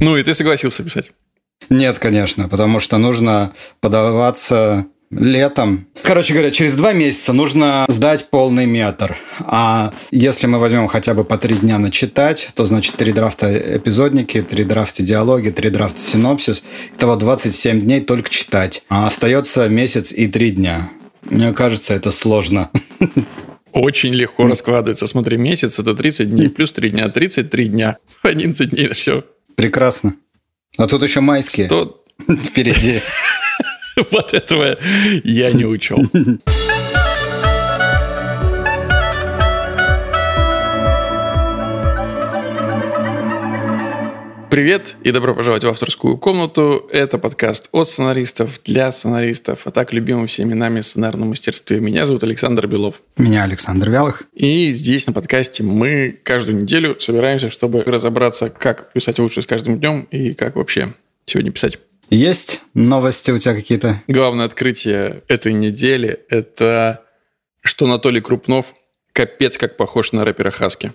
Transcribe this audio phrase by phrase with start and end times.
[0.00, 1.12] Ну и ты согласился писать?
[1.70, 5.86] Нет, конечно, потому что нужно подаваться летом.
[6.02, 9.16] Короче говоря, через два месяца нужно сдать полный метр.
[9.40, 14.40] А если мы возьмем хотя бы по три дня начитать, то значит три драфта эпизодники,
[14.42, 16.64] три драфта диалоги, три драфта синопсис.
[16.94, 18.84] Итого 27 дней только читать.
[18.88, 20.90] А остается месяц и три дня.
[21.22, 22.70] Мне кажется, это сложно.
[23.72, 25.06] Очень легко раскладывается.
[25.06, 29.24] Смотри, месяц это 30 дней, плюс 3 дня, 33 дня, 11 дней, все.
[29.58, 30.14] Прекрасно.
[30.76, 31.66] А тут еще майские.
[31.66, 32.04] 100...
[32.46, 33.00] Впереди.
[34.12, 34.78] Вот этого
[35.24, 35.98] я не учел.
[44.50, 46.88] Привет и добро пожаловать в авторскую комнату.
[46.90, 51.80] Это подкаст от сценаристов для сценаристов, а так любимым всеми нами сценарном мастерстве.
[51.80, 53.02] Меня зовут Александр Белов.
[53.18, 54.24] Меня Александр Вялых.
[54.32, 59.78] И здесь на подкасте мы каждую неделю собираемся, чтобы разобраться, как писать лучше с каждым
[59.78, 60.94] днем и как вообще
[61.26, 61.78] сегодня писать.
[62.08, 64.02] Есть новости у тебя какие-то?
[64.08, 67.04] Главное открытие этой недели– это
[67.60, 68.74] что Анатолий Крупнов
[69.12, 70.94] капец как похож на рэпера Хаски.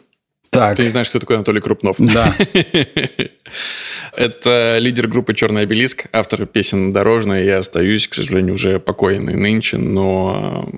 [0.53, 0.77] Так.
[0.77, 1.97] Ты не знаешь, что такое Анатолий Крупнов?
[1.99, 2.35] Да.
[4.15, 7.43] Это лидер группы «Черный обелиск», автор песен «Дорожная».
[7.43, 10.69] Я остаюсь, к сожалению, уже покойный нынче, но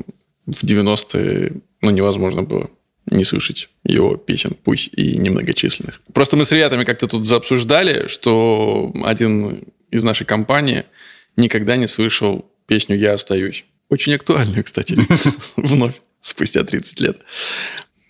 [0.46, 2.70] в 90-е ну, невозможно было
[3.08, 6.02] не слышать его песен, пусть и немногочисленных.
[6.14, 10.86] Просто мы с ребятами как-то тут заобсуждали, что один из нашей компании
[11.36, 13.66] никогда не слышал песню «Я остаюсь».
[13.90, 14.98] Очень актуальную, кстати,
[15.58, 17.18] вновь, спустя 30 лет.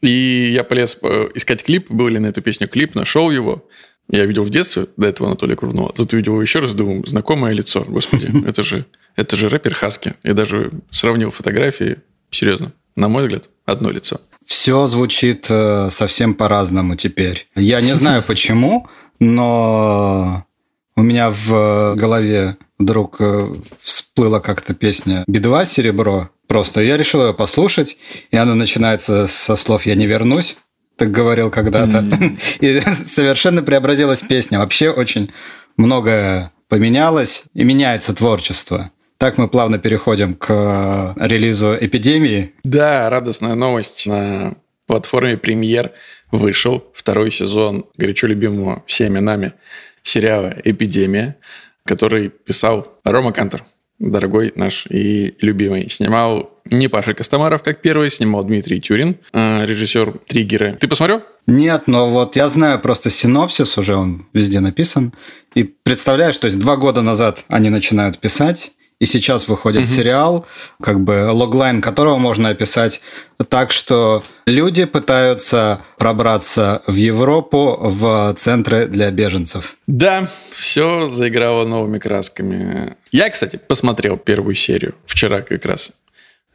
[0.06, 3.68] И я полез э, искать клип, был ли на эту песню клип, нашел его.
[4.10, 5.92] Я видел в детстве до этого Анатолия Крупнова.
[5.94, 7.84] Тут увидел его еще раз, думаю, знакомое лицо.
[7.88, 10.14] Господи, это же, это же рэпер Хаски.
[10.24, 11.98] Я даже сравнил фотографии.
[12.30, 14.22] Серьезно, на мой взгляд, одно лицо.
[14.46, 17.48] Все звучит э, совсем по-разному теперь.
[17.56, 18.88] Я не знаю почему,
[19.20, 20.46] но
[20.96, 26.30] у меня в голове вдруг э, всплыла как-то песня «Би-2 серебро».
[26.48, 27.98] Просто я решил ее послушать,
[28.32, 30.58] и она начинается со слов «Я не вернусь»,
[30.96, 31.98] так говорил когда-то.
[31.98, 32.40] Mm.
[32.62, 34.60] И совершенно преобразилась песня.
[34.60, 35.32] Вообще очень
[35.78, 38.92] многое поменялось, и меняется творчество.
[39.18, 42.54] Так мы плавно переходим к релизу «Эпидемии».
[42.64, 44.08] Да, радостная новость.
[44.08, 44.56] На
[44.88, 45.92] платформе «Премьер»
[46.32, 49.54] вышел второй сезон горячо любимого всеми нами
[50.04, 51.38] сериала «Эпидемия»,
[51.86, 53.64] который писал Рома Кантер,
[54.00, 55.90] дорогой наш и любимый.
[55.90, 60.78] Снимал не Паша Костомаров, как первый, снимал Дмитрий Тюрин, э, режиссер «Триггеры».
[60.80, 61.24] Ты посмотрел?
[61.48, 65.14] Нет, но вот я знаю просто синопсис, уже он везде написан.
[65.54, 69.88] И представляешь, то есть два года назад они начинают писать, и сейчас выходит угу.
[69.88, 70.46] сериал,
[70.82, 73.02] как бы логлайн которого можно описать
[73.50, 79.76] так, что люди пытаются пробраться в Европу в центры для беженцев.
[79.88, 82.96] Да, все заиграло новыми красками.
[83.12, 85.92] Я, кстати, посмотрел первую серию вчера как раз.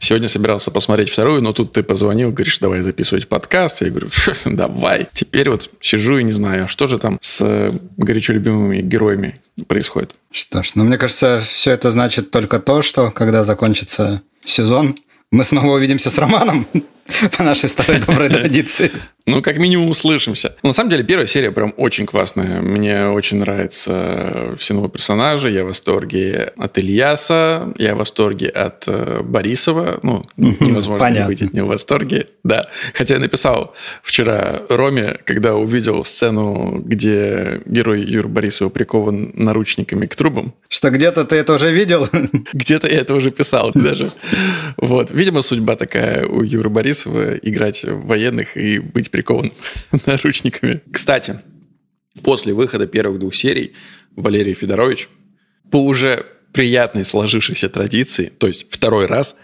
[0.00, 3.82] Сегодня собирался посмотреть вторую, но тут ты позвонил, говоришь, давай записывать подкаст.
[3.82, 4.08] Я говорю,
[4.46, 5.08] давай.
[5.12, 10.14] Теперь вот сижу и не знаю, что же там с э, горячо любимыми героями происходит.
[10.32, 14.96] Что ж, ну мне кажется, все это значит только то, что когда закончится сезон,
[15.30, 16.66] мы снова увидимся с Романом
[17.36, 18.90] по нашей старой доброй традиции.
[19.26, 20.56] Ну, как минимум, услышимся.
[20.62, 22.60] на самом деле, первая серия прям очень классная.
[22.62, 25.50] Мне очень нравятся все новые персонажи.
[25.50, 30.00] Я в восторге от Ильяса, я в восторге от э, Борисова.
[30.02, 31.26] Ну, невозможно Понятно.
[31.28, 32.26] быть от него в восторге.
[32.44, 32.68] Да.
[32.94, 40.16] Хотя я написал вчера Роме, когда увидел сцену, где герой Юр Борисова прикован наручниками к
[40.16, 40.54] трубам.
[40.68, 42.08] Что где-то ты это уже видел?
[42.52, 44.10] Где-то я это уже писал даже.
[44.76, 45.10] Вот.
[45.10, 49.52] Видимо, судьба такая у Юры Борисова играть в военных и быть прикован
[50.06, 50.80] наручниками.
[50.90, 51.40] Кстати,
[52.22, 53.74] после выхода первых двух серий
[54.16, 55.08] Валерий Федорович
[55.70, 59.36] по уже приятной сложившейся традиции, то есть второй раз,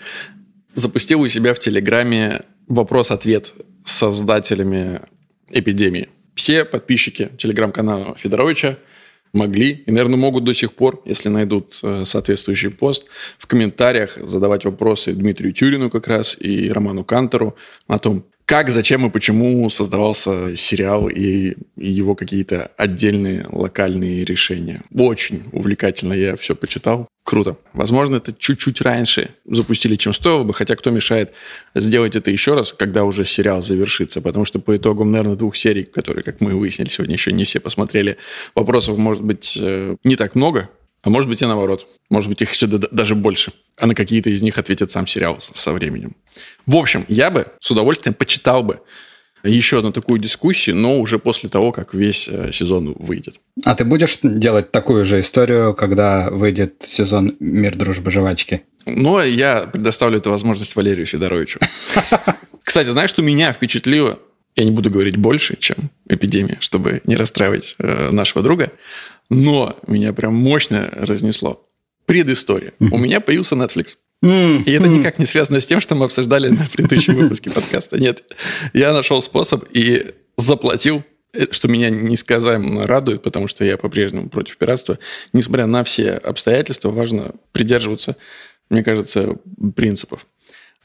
[0.74, 3.52] запустил у себя в Телеграме вопрос-ответ
[3.84, 5.02] с создателями
[5.50, 6.08] эпидемии.
[6.34, 8.76] Все подписчики телеграм-канала Федоровича
[9.36, 13.06] могли и, наверное, могут до сих пор, если найдут э, соответствующий пост,
[13.38, 17.56] в комментариях задавать вопросы Дмитрию Тюрину как раз и Роману Кантору
[17.86, 24.82] о том, как, зачем и почему создавался сериал и, его какие-то отдельные локальные решения.
[24.94, 27.08] Очень увлекательно, я все почитал.
[27.24, 27.56] Круто.
[27.72, 31.32] Возможно, это чуть-чуть раньше запустили, чем стоило бы, хотя кто мешает
[31.74, 35.82] сделать это еще раз, когда уже сериал завершится, потому что по итогам, наверное, двух серий,
[35.82, 38.16] которые, как мы выяснили сегодня, еще не все посмотрели,
[38.54, 40.70] вопросов может быть э, не так много,
[41.06, 41.86] а может быть и наоборот.
[42.10, 43.52] Может быть их еще даже больше.
[43.78, 46.16] А на какие-то из них ответит сам сериал со временем.
[46.66, 48.80] В общем, я бы с удовольствием почитал бы
[49.44, 53.36] еще одну такую дискуссию, но уже после того, как весь э, сезон выйдет.
[53.64, 58.62] А ты будешь делать такую же историю, когда выйдет сезон «Мир, дружбы, жвачки»?
[58.84, 61.60] Ну, я предоставлю эту возможность Валерию Федоровичу.
[62.64, 64.18] Кстати, знаешь, что меня впечатлило?
[64.56, 65.76] Я не буду говорить больше, чем
[66.08, 68.72] эпидемия, чтобы не расстраивать э, нашего друга.
[69.30, 71.68] Но меня прям мощно разнесло.
[72.04, 72.72] Предыстория.
[72.78, 73.96] У меня появился Netflix.
[74.22, 78.00] И это никак не связано с тем, что мы обсуждали на предыдущем выпуске подкаста.
[78.00, 78.22] Нет,
[78.72, 84.56] я нашел способ и заплатил, э, что меня несказанно радует, потому что я по-прежнему против
[84.56, 84.98] пиратства.
[85.32, 88.16] Несмотря на все обстоятельства, важно придерживаться,
[88.70, 89.36] мне кажется,
[89.74, 90.26] принципов.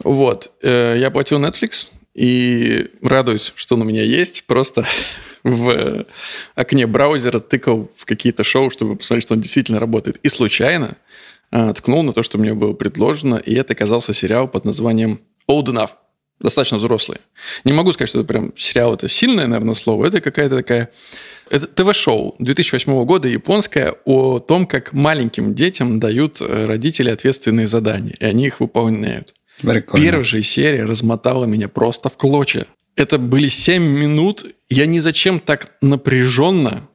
[0.03, 4.45] Вот, э, я платил Netflix и радуюсь, что он у меня есть.
[4.45, 4.85] Просто
[5.43, 6.05] в
[6.55, 10.17] окне браузера тыкал в какие-то шоу, чтобы посмотреть, что он действительно работает.
[10.23, 10.97] И случайно
[11.51, 15.65] а, ткнул на то, что мне было предложено, и это оказался сериал под названием Old
[15.65, 15.91] Enough.
[16.39, 17.19] Достаточно взрослый.
[17.65, 20.07] Не могу сказать, что это прям сериал, это сильное, наверное, слово.
[20.07, 20.89] Это какая-то такая...
[21.49, 28.15] Это ТВ-шоу 2008 года, японское, о том, как маленьким детям дают э, родители ответственные задания,
[28.19, 29.35] и они их выполняют.
[29.61, 30.03] Прикольно.
[30.03, 32.65] Первая же серия размотала меня просто в клочья.
[32.95, 34.45] Это были 7 минут.
[34.71, 36.87] Я ни зачем так напряженно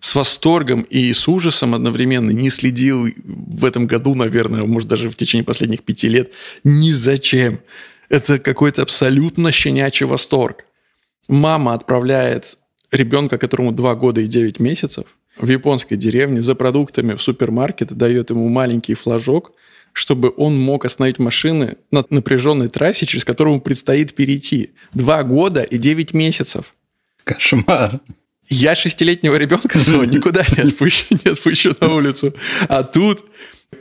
[0.00, 5.16] с восторгом и с ужасом одновременно не следил в этом году, наверное, может, даже в
[5.16, 6.30] течение последних пяти лет,
[6.62, 7.60] ни зачем.
[8.10, 10.66] Это какой-то абсолютно щенячий восторг.
[11.26, 12.58] Мама отправляет
[12.92, 15.06] ребенка, которому 2 года и 9 месяцев,
[15.38, 19.52] в японской деревне за продуктами в супермаркет, дает ему маленький флажок,
[19.94, 24.72] чтобы он мог остановить машины на напряженной трассе, через которую предстоит перейти.
[24.92, 26.74] Два года и 9 месяцев.
[27.34, 28.00] Кошмар.
[28.48, 32.34] Я шестилетнего ребенка своего никуда не отпущу, не отпущу на улицу.
[32.68, 33.24] А тут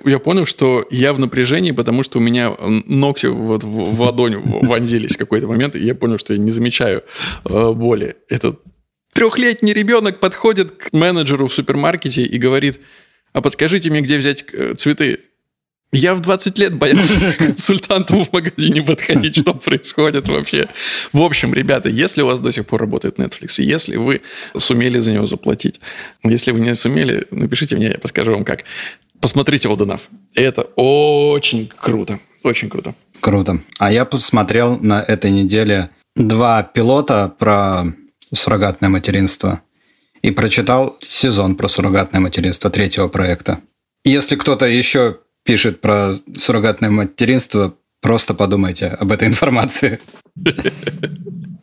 [0.06, 2.52] я понял, что я в напряжении, потому что у меня
[2.86, 7.04] ногти вот в ладонь вонзились в какой-то момент, и я понял, что я не замечаю
[7.46, 8.16] э, боли.
[8.30, 8.62] Этот
[9.14, 12.80] трехлетний ребенок подходит к менеджеру в супермаркете и говорит,
[13.34, 15.20] а подскажите мне, где взять э, цветы.
[15.92, 20.68] Я в 20 лет боялся консультанту в магазине подходить, что происходит вообще.
[21.14, 24.22] В общем, ребята, если у вас до сих пор работает Netflix, если вы
[24.56, 25.82] сумели за него заплатить,
[26.24, 28.66] если вы не сумели, напишите мне, я подскажу вам как.
[29.20, 30.00] Посмотрите Old
[30.36, 32.20] Это очень круто.
[32.44, 32.96] Очень круто.
[33.20, 33.60] Круто.
[33.80, 37.86] А я посмотрел на этой неделе два пилота про
[38.34, 39.62] суррогатное материнство
[40.22, 43.60] и прочитал сезон про суррогатное материнство третьего проекта.
[44.06, 45.18] Если кто-то еще
[45.50, 50.00] пишет про суррогатное материнство, просто подумайте об этой информации.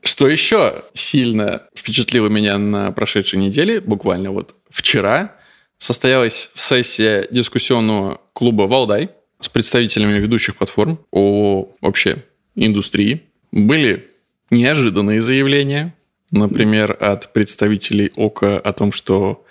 [0.03, 5.37] Что еще сильно впечатлило меня на прошедшей неделе, буквально вот вчера,
[5.79, 12.25] состоялась сессия дискуссионного клуба «Валдай» с представителями ведущих платформ о вообще
[12.57, 13.23] индустрии.
[13.53, 14.09] Были
[14.51, 15.95] неожиданные заявления,
[16.33, 19.45] например, от представителей ОКО о том, что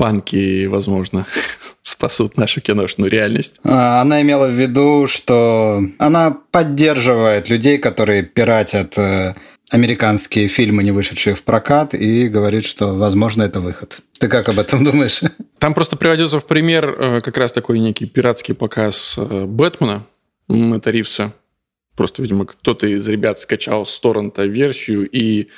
[0.00, 1.26] панки, возможно,
[1.82, 3.60] спасут нашу киношную реальность.
[3.64, 9.34] А, она имела в виду, что она поддерживает людей, которые пиратят э,
[9.68, 14.00] американские фильмы, не вышедшие в прокат, и говорит, что, возможно, это выход.
[14.18, 15.20] Ты как об этом думаешь?
[15.58, 20.06] Там просто приводится в пример э, как раз такой некий пиратский показ э, Бэтмена,
[20.48, 21.34] Мэтта Ривса.
[21.94, 25.48] Просто, видимо, кто-то из ребят скачал с торрента версию и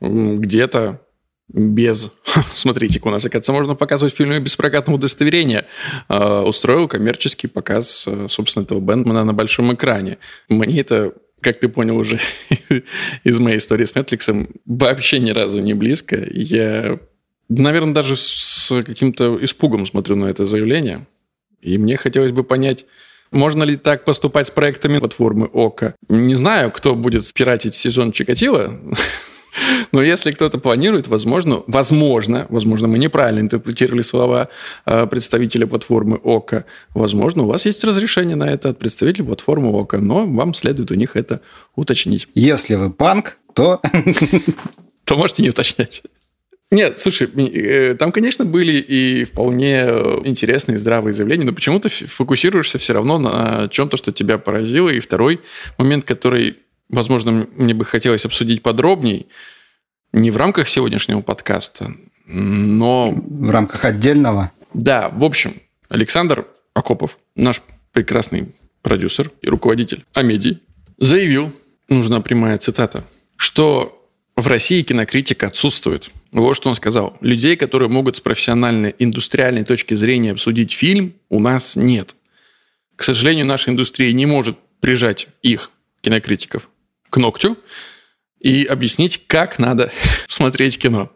[0.00, 1.05] где-то
[1.48, 2.10] без...
[2.54, 5.66] Смотрите, у нас, оказывается, можно показывать фильмы без прокатного удостоверения.
[6.08, 10.18] Э, устроил коммерческий показ, э, собственно, этого Бэндмана на большом экране.
[10.48, 12.18] Мне это как ты понял уже
[13.24, 16.26] из моей истории с Netflix, вообще ни разу не близко.
[16.30, 16.98] Я,
[17.48, 21.06] наверное, даже с каким-то испугом смотрю на это заявление.
[21.60, 22.86] И мне хотелось бы понять,
[23.30, 25.94] можно ли так поступать с проектами платформы ОКО?
[26.08, 28.80] Не знаю, кто будет пиратить сезон Чикатило,
[29.92, 34.48] Но если кто-то планирует, возможно, возможно, возможно, мы неправильно интерпретировали слова
[34.84, 39.98] э, представителя платформы ОКО, возможно, у вас есть разрешение на это от представителя платформы ОКО,
[39.98, 41.40] но вам следует у них это
[41.74, 42.28] уточнить.
[42.34, 43.80] Если вы панк, то...
[45.04, 46.02] То можете не уточнять.
[46.72, 49.82] Нет, слушай, э, там, конечно, были и вполне
[50.24, 54.88] интересные здравые заявления, но почему-то фокусируешься все равно на чем-то, что тебя поразило.
[54.88, 55.40] И второй
[55.78, 56.56] момент, который
[56.88, 59.26] возможно, мне бы хотелось обсудить подробней,
[60.16, 61.94] не в рамках сегодняшнего подкаста,
[62.26, 63.12] но...
[63.14, 64.50] В рамках отдельного?
[64.72, 65.54] Да, в общем,
[65.88, 70.60] Александр Акопов, наш прекрасный продюсер и руководитель Амедии,
[70.98, 71.52] заявил,
[71.88, 73.04] нужна прямая цитата,
[73.36, 76.10] что в России кинокритика отсутствует.
[76.32, 77.16] Вот что он сказал.
[77.20, 82.16] Людей, которые могут с профессиональной, индустриальной точки зрения обсудить фильм, у нас нет.
[82.96, 85.70] К сожалению, наша индустрия не может прижать их,
[86.00, 86.68] кинокритиков,
[87.10, 87.58] к ногтю
[88.46, 89.90] и объяснить, как надо
[90.28, 91.10] смотреть кино.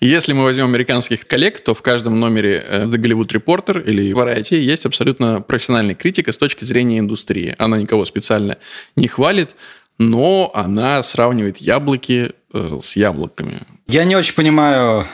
[0.00, 4.56] Если мы возьмем американских коллег, то в каждом номере э, The Hollywood Reporter или Variety
[4.56, 7.54] есть абсолютно профессиональная критика с точки зрения индустрии.
[7.58, 8.56] Она никого специально
[8.96, 9.56] не хвалит,
[9.98, 13.62] но она сравнивает яблоки э, с яблоками.
[13.88, 15.06] Я не очень понимаю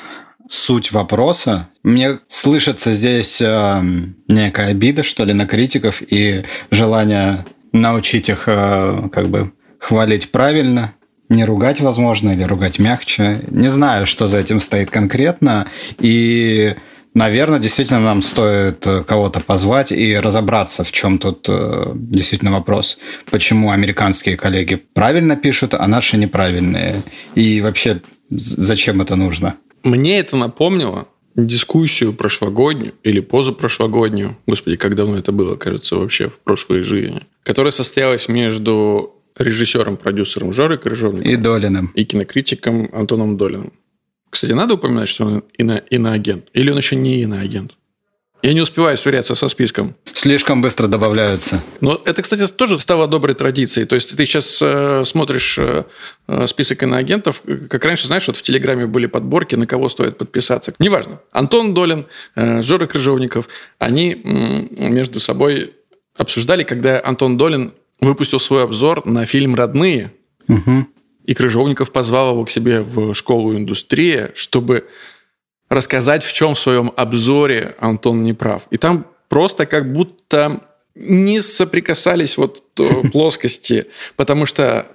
[0.48, 1.68] суть вопроса.
[1.82, 3.82] Мне слышится здесь э,
[4.28, 10.94] некая обида, что ли, на критиков и желание научить их э, как бы хвалить правильно
[11.28, 13.44] не ругать, возможно, или ругать мягче.
[13.50, 15.66] Не знаю, что за этим стоит конкретно.
[15.98, 16.74] И,
[17.14, 22.98] наверное, действительно нам стоит э, кого-то позвать и разобраться, в чем тут э, действительно вопрос.
[23.30, 27.02] Почему американские коллеги правильно пишут, а наши неправильные?
[27.34, 28.00] И вообще,
[28.30, 29.54] зачем это нужно?
[29.82, 36.38] Мне это напомнило дискуссию прошлогоднюю или позапрошлогоднюю, господи, как давно это было, кажется, вообще в
[36.38, 41.32] прошлой жизни, которая состоялась между режиссером, продюсером Жорой Крыжовниковым.
[41.32, 41.86] И Долиным.
[41.94, 43.72] И кинокритиком Антоном Долиным.
[44.30, 46.48] Кстати, надо упоминать, что он ино, иноагент?
[46.52, 47.76] Или он еще не иноагент?
[48.44, 49.94] Я не успеваю сверяться со списком.
[50.12, 51.62] Слишком быстро добавляются.
[51.80, 53.86] Но это, кстати, тоже стало доброй традицией.
[53.86, 55.84] То есть ты сейчас э, смотришь э,
[56.28, 60.74] э список иноагентов, как раньше, знаешь, вот в Телеграме были подборки, на кого стоит подписаться.
[60.78, 61.20] Неважно.
[61.32, 62.04] Антон Долин,
[62.36, 63.48] э, Жора Крыжовников,
[63.78, 65.72] они э, между собой
[66.14, 70.12] обсуждали, когда Антон Долин выпустил свой обзор на фильм «Родные».
[70.48, 70.86] Угу.
[71.24, 74.86] И Крыжовников позвал его к себе в школу индустрии, чтобы
[75.70, 78.66] рассказать, в чем в своем обзоре Антон не прав.
[78.70, 80.60] И там просто как будто
[80.94, 82.62] не соприкасались вот
[83.12, 83.86] плоскости,
[84.16, 84.86] потому что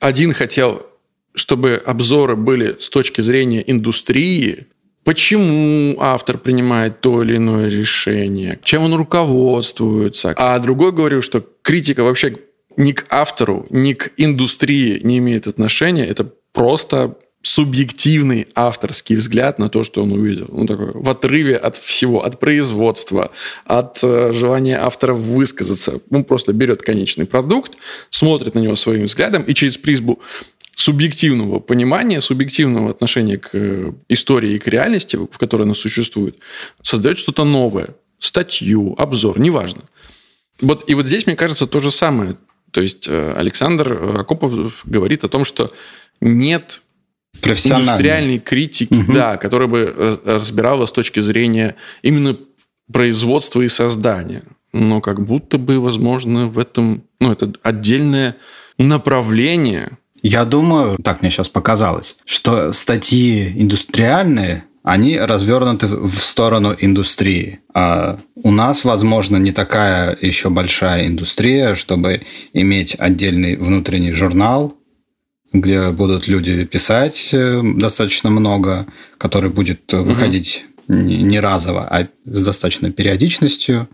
[0.00, 0.86] один хотел,
[1.34, 4.66] чтобы обзоры были с точки зрения индустрии,
[5.04, 10.34] почему автор принимает то или иное решение, чем он руководствуется.
[10.36, 12.36] А другой говорил, что критика вообще
[12.76, 16.06] ни к автору, ни к индустрии не имеет отношения.
[16.06, 20.46] Это просто субъективный авторский взгляд на то, что он увидел.
[20.52, 23.32] Ну, такой, в отрыве от всего, от производства,
[23.64, 26.00] от э, желания автора высказаться.
[26.10, 27.72] Он просто берет конечный продукт,
[28.10, 30.20] смотрит на него своим взглядом и через призбу
[30.74, 36.36] субъективного понимания, субъективного отношения к э, истории и к реальности, в которой она существует,
[36.82, 37.94] создает что-то новое.
[38.18, 39.82] Статью, обзор, неважно.
[40.60, 42.36] Вот, и вот здесь, мне кажется, то же самое.
[42.70, 45.72] То есть э, Александр Акопов говорит о том, что
[46.20, 46.82] нет
[47.42, 49.12] индустриальной критики, угу.
[49.12, 52.38] да, которая бы разбирала с точки зрения именно
[52.92, 54.42] производства и создания.
[54.72, 58.36] Но как будто бы, возможно, в этом, ну, это отдельное
[58.78, 67.60] направление, я думаю, так мне сейчас показалось, что статьи индустриальные, они развернуты в сторону индустрии.
[67.74, 74.74] А у нас, возможно, не такая еще большая индустрия, чтобы иметь отдельный внутренний журнал,
[75.52, 78.86] где будут люди писать э, достаточно много,
[79.18, 80.98] который будет выходить угу.
[80.98, 83.88] не разово, а с достаточной периодичностью.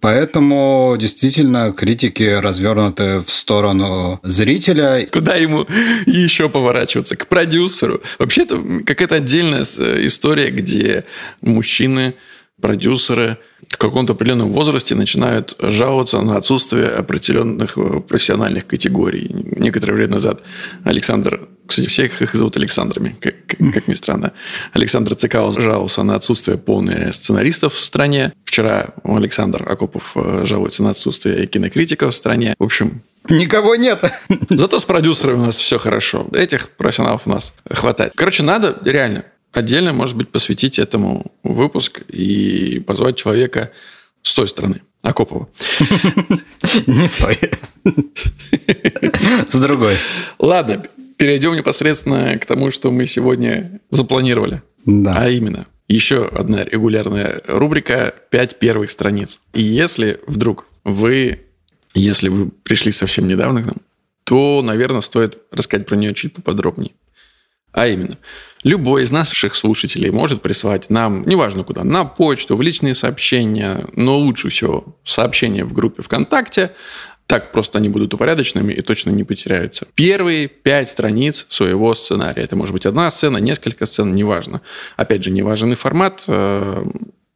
[0.00, 5.06] Поэтому действительно критики развернуты в сторону зрителя.
[5.12, 5.66] Куда ему
[6.06, 7.16] еще поворачиваться?
[7.16, 8.00] К продюсеру.
[8.18, 11.04] Вообще это какая-то отдельная история, где
[11.40, 12.14] мужчины,
[12.60, 13.38] продюсеры
[13.68, 19.28] в каком-то определенном возрасте начинают жаловаться на отсутствие определенных э, профессиональных категорий.
[19.30, 20.42] Некоторое время назад
[20.84, 23.34] Александр, кстати, всех их зовут Александрами, как,
[23.74, 24.32] как ни странно,
[24.72, 28.32] Александр Цикаус жаловался на отсутствие полных сценаристов в стране.
[28.46, 32.54] Вчера Александр Акопов э, жалуется на отсутствие кинокритиков в стране.
[32.58, 34.02] В общем, Никого нет.
[34.48, 36.26] Зато с продюсерами у нас все хорошо.
[36.32, 38.12] Этих профессионалов у нас хватает.
[38.16, 43.70] Короче, надо реально отдельно, может быть, посвятить этому выпуск и позвать человека
[44.22, 45.48] с той стороны, Акопова.
[46.86, 47.38] Не с той.
[49.50, 49.96] С другой.
[50.38, 50.84] Ладно,
[51.18, 54.62] перейдем непосредственно к тому, что мы сегодня запланировали.
[54.86, 55.16] Да.
[55.18, 59.40] А именно, еще одна регулярная рубрика «Пять первых страниц».
[59.52, 61.42] И если вдруг вы,
[61.92, 63.76] если вы пришли совсем недавно к нам,
[64.24, 66.92] то, наверное, стоит рассказать про нее чуть поподробнее.
[67.72, 68.16] А именно,
[68.62, 74.18] любой из наших слушателей может присылать нам, неважно куда, на почту, в личные сообщения, но
[74.18, 76.72] лучше всего сообщения в группе ВКонтакте,
[77.28, 79.86] так просто они будут упорядоченными и точно не потеряются.
[79.94, 82.42] Первые пять страниц своего сценария.
[82.42, 84.62] Это может быть одна сцена, несколько сцен, неважно.
[84.96, 86.84] Опять же, не важен и формат, э,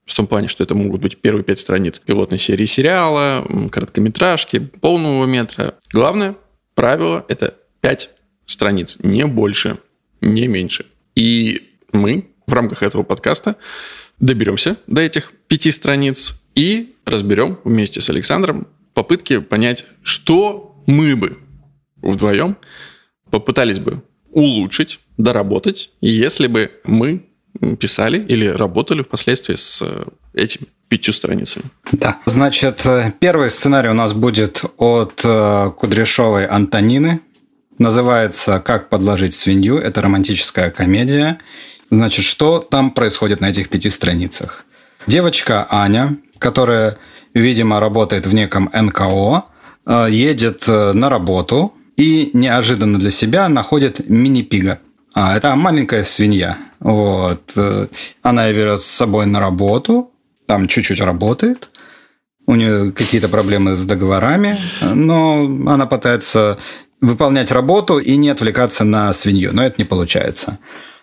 [0.07, 5.27] в том плане, что это могут быть первые пять страниц пилотной серии сериала, короткометражки, полного
[5.27, 5.75] метра.
[5.93, 6.37] Главное
[6.75, 8.09] правило– это пять
[8.47, 9.77] страниц, не больше
[10.23, 10.87] не меньше.
[11.15, 13.57] И мы в рамках этого подкаста
[14.19, 21.39] доберемся до этих пяти страниц и разберем вместе с Александром попытки понять, что мы бы
[22.03, 22.57] вдвоем
[23.31, 27.27] попытались бы улучшить, доработать, если бы мы
[27.79, 31.65] писали или работали впоследствии с э, этими пятью страницами.
[31.93, 32.19] Да.
[32.27, 37.21] Значит, э, первый сценарий у нас будет от э, Кудряшовой Антонины.
[37.79, 39.79] Называется «Как подложить свинью».
[39.79, 41.39] Это романтическая комедия.
[41.91, 44.65] Значит, что там происходит на этих пяти страницах?
[45.07, 46.99] Девочка Аня, которая,
[47.35, 49.45] видимо, работает в неком НКО,
[50.09, 54.79] едет на работу и неожиданно для себя находит мини-пига–
[55.15, 56.59] а, это маленькая свинья.
[56.81, 57.53] Вот.
[57.57, 57.87] Э,
[58.23, 60.11] она ее берет с собой на работу,
[60.47, 61.71] там чуть-чуть работает.
[62.47, 66.59] У нее какие-то проблемы с договорами, но она пытается
[67.01, 70.59] выполнять работу и не отвлекаться на свинью, но это не получается.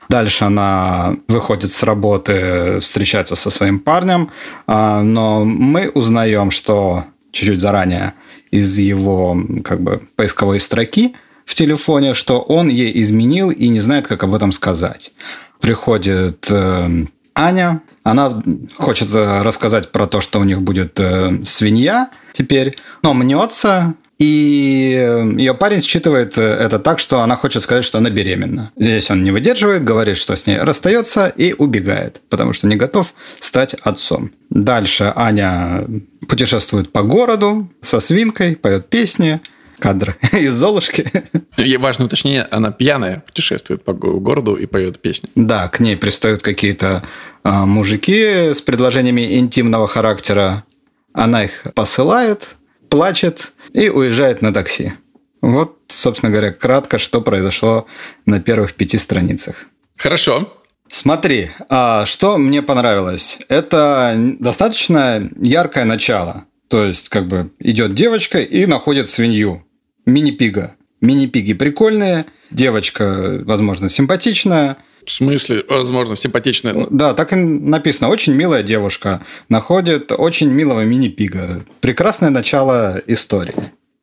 [0.10, 4.32] Дальше она выходит с работы, встречается со своим парнем,
[4.68, 8.14] а, но мы узнаем, что чуть-чуть заранее
[8.52, 11.16] из его как бы поисковой строки–
[11.50, 15.12] в телефоне, что он ей изменил и не знает, как об этом сказать.
[15.60, 18.44] Приходит э, Аня, она
[18.76, 25.34] хочет рассказать про то, что у них будет э, свинья теперь, но мнется, и э,
[25.38, 28.72] ее парень считывает э, это так, что она хочет сказать, что она беременна.
[28.76, 33.14] Здесь он не выдерживает, говорит, что с ней расстается и убегает, потому что не готов
[33.40, 34.32] стать отцом.
[34.50, 35.88] Дальше Аня
[36.28, 39.40] путешествует по городу со свинкой, поет песни,
[39.80, 41.10] кадр из «Золушки».
[41.56, 45.30] И важное уточнение, она пьяная, путешествует по городу и поет песни.
[45.36, 47.04] Да, к ней пристают какие-то
[47.44, 50.66] а, мужики с предложениями интимного характера.
[51.14, 52.58] Она их посылает,
[52.90, 54.94] плачет и уезжает на такси.
[55.42, 57.88] Вот, собственно говоря, кратко, что произошло
[58.26, 59.66] на первых пяти страницах.
[59.96, 60.52] Хорошо.
[60.92, 63.40] Смотри, а что мне понравилось?
[63.48, 66.46] Это достаточно яркое начало.
[66.68, 69.64] То есть, как бы идет девочка и находит свинью
[70.06, 70.76] мини-пига.
[71.02, 74.78] Мини-пиги прикольные, девочка, возможно, симпатичная.
[75.10, 76.86] В смысле, возможно, симпатичная?
[76.92, 78.10] Да, так и написано.
[78.10, 81.66] Очень милая девушка находит очень милого мини-пига.
[81.82, 83.56] Прекрасное начало истории.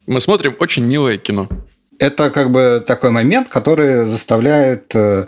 [0.09, 1.49] Мы смотрим очень милое кино.
[2.01, 5.27] Это как бы такой момент, который заставляет э,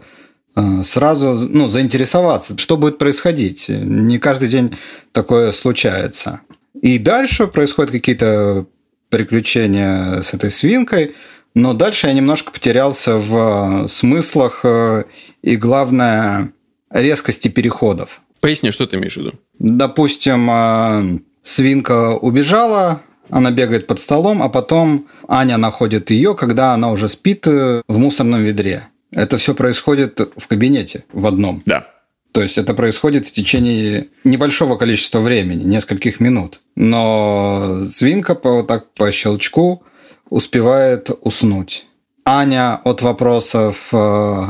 [0.57, 3.67] э, сразу ну, заинтересоваться, что будет происходить.
[3.69, 4.77] Не каждый день
[5.13, 6.41] такое случается.
[6.83, 8.67] И дальше происходят какие-то
[9.11, 11.15] приключения с этой свинкой,
[11.59, 15.05] но дальше я немножко потерялся в э, смыслах э,
[15.43, 16.53] и, главное,
[16.89, 18.21] резкости переходов.
[18.39, 19.33] Поясни, что ты имеешь в виду?
[19.59, 26.93] Допустим, э, свинка убежала, она бегает под столом, а потом Аня находит ее, когда она
[26.93, 28.85] уже спит в мусорном ведре.
[29.11, 31.65] Это все происходит в кабинете в одном.
[31.67, 31.89] Да.
[32.31, 36.61] То есть это происходит в течение небольшого количества времени, нескольких минут.
[36.77, 39.83] Но свинка по, так по щелчку
[40.31, 41.87] успевает уснуть.
[42.25, 44.47] Аня от вопросов э,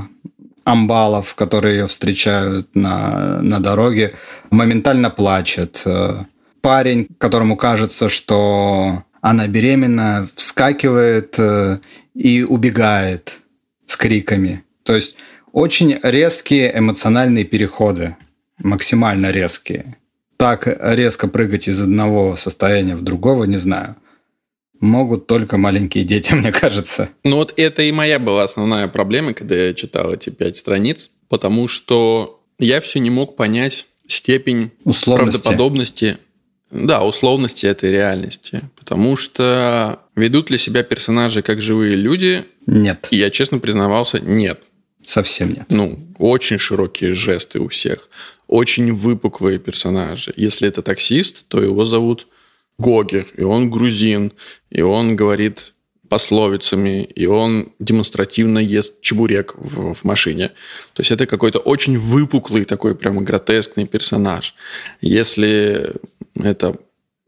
[0.64, 4.14] амбалов, которые ее встречают на, на дороге,
[4.50, 5.82] моментально плачет.
[5.86, 6.24] Э,
[6.60, 11.78] парень, которому кажется, что она беременна, вскакивает э,
[12.14, 13.40] и убегает
[13.86, 14.64] с криками.
[14.82, 15.16] То есть
[15.52, 18.16] очень резкие эмоциональные переходы,
[18.58, 19.96] максимально резкие.
[20.36, 23.96] Так резко прыгать из одного состояния в другого, не знаю.
[24.80, 27.10] Могут только маленькие дети, мне кажется.
[27.24, 31.68] Ну вот это и моя была основная проблема, когда я читал эти пять страниц, потому
[31.68, 35.42] что я все не мог понять степень условности.
[35.42, 36.18] правдоподобности
[36.70, 38.60] да, условности этой реальности.
[38.76, 42.44] Потому что ведут ли себя персонажи как живые люди?
[42.66, 43.08] Нет.
[43.10, 44.64] И я честно признавался, нет.
[45.02, 45.66] Совсем нет.
[45.70, 48.10] Ну, очень широкие жесты у всех.
[48.46, 50.32] Очень выпуклые персонажи.
[50.36, 52.28] Если это таксист, то его зовут
[52.78, 54.32] Гогер, и он грузин,
[54.70, 55.74] и он говорит
[56.08, 60.48] пословицами, и он демонстративно ест чебурек в, в машине.
[60.94, 64.54] То есть это какой-то очень выпуклый такой прямо гротескный персонаж.
[65.00, 65.92] Если
[66.34, 66.76] это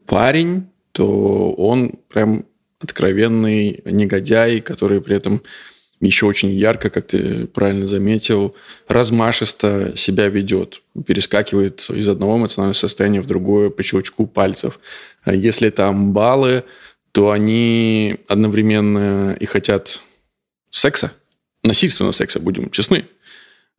[0.05, 2.45] парень, то он прям
[2.79, 5.43] откровенный негодяй, который при этом
[6.01, 8.55] еще очень ярко, как ты правильно заметил,
[8.87, 14.79] размашисто себя ведет, перескакивает из одного эмоционального состояния в другое по щелчку пальцев.
[15.23, 16.63] А если там баллы,
[17.11, 20.01] то они одновременно и хотят
[20.69, 21.13] секса,
[21.63, 23.05] насильственного секса, будем честны,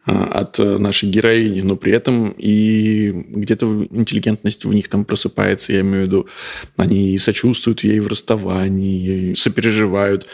[0.05, 5.81] а, от нашей героини, но при этом и где-то интеллигентность в них там просыпается, я
[5.81, 6.29] имею в виду,
[6.77, 10.27] они сочувствуют ей в расставании, сопереживают.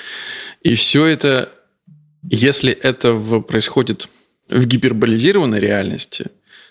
[0.63, 1.53] И все это
[2.23, 4.09] если это происходит
[4.49, 6.27] в гиперболизированной реальности,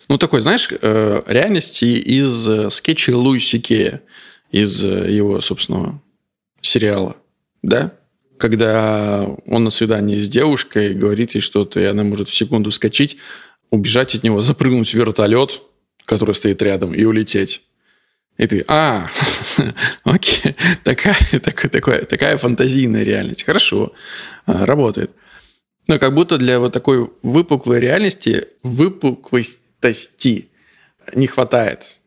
[0.10, 4.02] ну, такой, знаешь, э, реальности из э, скетча Луиси Кея,
[4.52, 6.02] из э, его собственного
[6.62, 7.17] сериала,
[7.62, 7.93] да?
[8.38, 13.17] когда он на свидании с девушкой говорит ей что-то, и она может в секунду вскочить,
[13.70, 15.62] убежать от него, запрыгнуть в вертолет,
[16.06, 17.63] который стоит рядом, и улететь.
[18.38, 19.06] И ты, а,
[20.04, 23.43] окей, такая, такая, такая, такая фантазийная реальность.
[23.43, 23.93] Хорошо,
[24.46, 25.12] а, работает.
[25.88, 28.48] Но как будто для вот такой выпуклой реальности,
[29.82, 30.50] выпуклости
[31.16, 32.00] не хватает.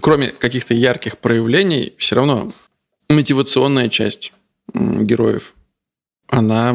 [0.00, 2.52] Кроме каких-то ярких проявлений, все равно
[3.08, 4.32] мотивационная часть
[4.74, 5.54] героев,
[6.28, 6.74] она,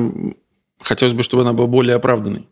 [0.82, 2.48] хотелось бы, чтобы она была более оправданной.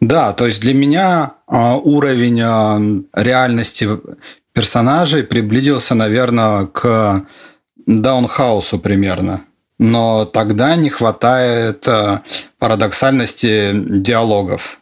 [0.00, 2.80] Да, то есть для меня а, уровень а,
[3.12, 3.88] реальности
[4.52, 7.26] персонажей приблизился, наверное, к
[7.86, 9.40] Даунхаусу примерно.
[9.80, 12.22] Но тогда не хватает а,
[12.58, 14.80] парадоксальности диалогов.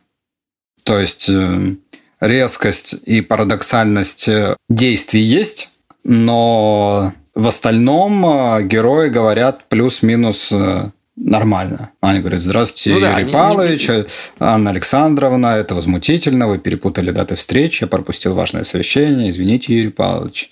[0.86, 1.76] То есть э,
[2.20, 5.70] резкость и парадоксальность э, действий есть,
[6.04, 11.90] но в остальном герои говорят плюс-минус э, нормально.
[12.00, 14.04] Они говорят, здравствуйте, ну, да, Юрий Павлович, не...
[14.38, 20.50] Анна Александровна, это возмутительно, вы перепутали даты встречи, я пропустил важное совещание, извините, Юрий Павлович.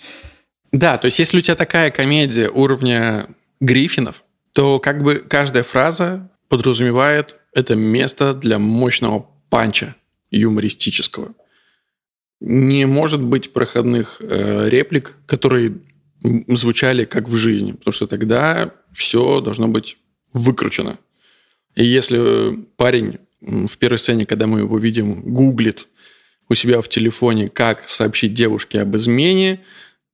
[0.73, 3.29] Да, то есть если у тебя такая комедия уровня
[3.61, 9.95] Гриффинов, то как бы каждая фраза подразумевает это место для мощного панча
[10.31, 11.33] юмористического.
[12.41, 15.75] Не может быть проходных э, реплик, которые
[16.49, 19.99] звучали как в жизни, потому что тогда все должно быть
[20.33, 20.99] выкручено.
[21.75, 25.89] И если парень в первой сцене, когда мы его видим, гуглит
[26.49, 29.61] у себя в телефоне, как сообщить девушке об измене,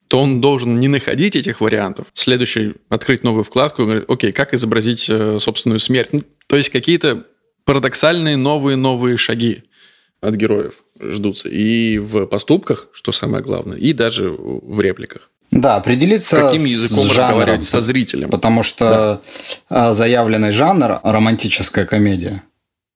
[0.08, 2.08] то он должен не находить этих вариантов.
[2.14, 6.08] Следующий открыть новую вкладку и говорить, окей, как изобразить э, собственную смерть.
[6.12, 7.26] Ну, то есть какие-то
[7.64, 9.64] парадоксальные новые-новые шаги
[10.20, 11.48] от героев ждутся.
[11.48, 15.30] И в поступках, что самое главное, и даже в репликах.
[15.50, 18.30] Да, определиться Каким языком с разговаривать со зрителем.
[18.30, 19.20] Потому что
[19.68, 19.94] да.
[19.94, 22.44] заявленный жанр– романтическая комедия.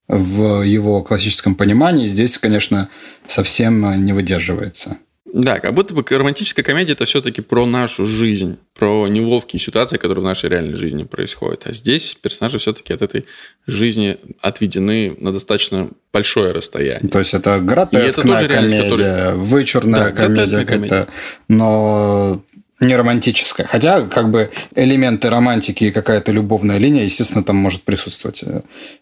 [0.07, 2.91] В его классическом понимании здесь, конечно,
[3.27, 4.99] совсем не выдерживается.
[5.35, 10.23] Да, как будто бы романтическая комедия это все-таки про нашу жизнь, про неловкие ситуации, которые
[10.23, 11.67] в нашей реальной жизни происходят.
[11.67, 13.27] А здесь персонажи все-таки от этой
[13.67, 17.11] жизни отведены на достаточно большое расстояние.
[17.11, 19.35] То есть это гротескная комедия, которая...
[19.35, 21.09] вычурная да, комедия, комедия.
[21.49, 22.41] но
[22.79, 23.67] не романтическая.
[23.67, 28.45] Хотя, как бы, элементы романтики и какая-то любовная линия, естественно, там может присутствовать.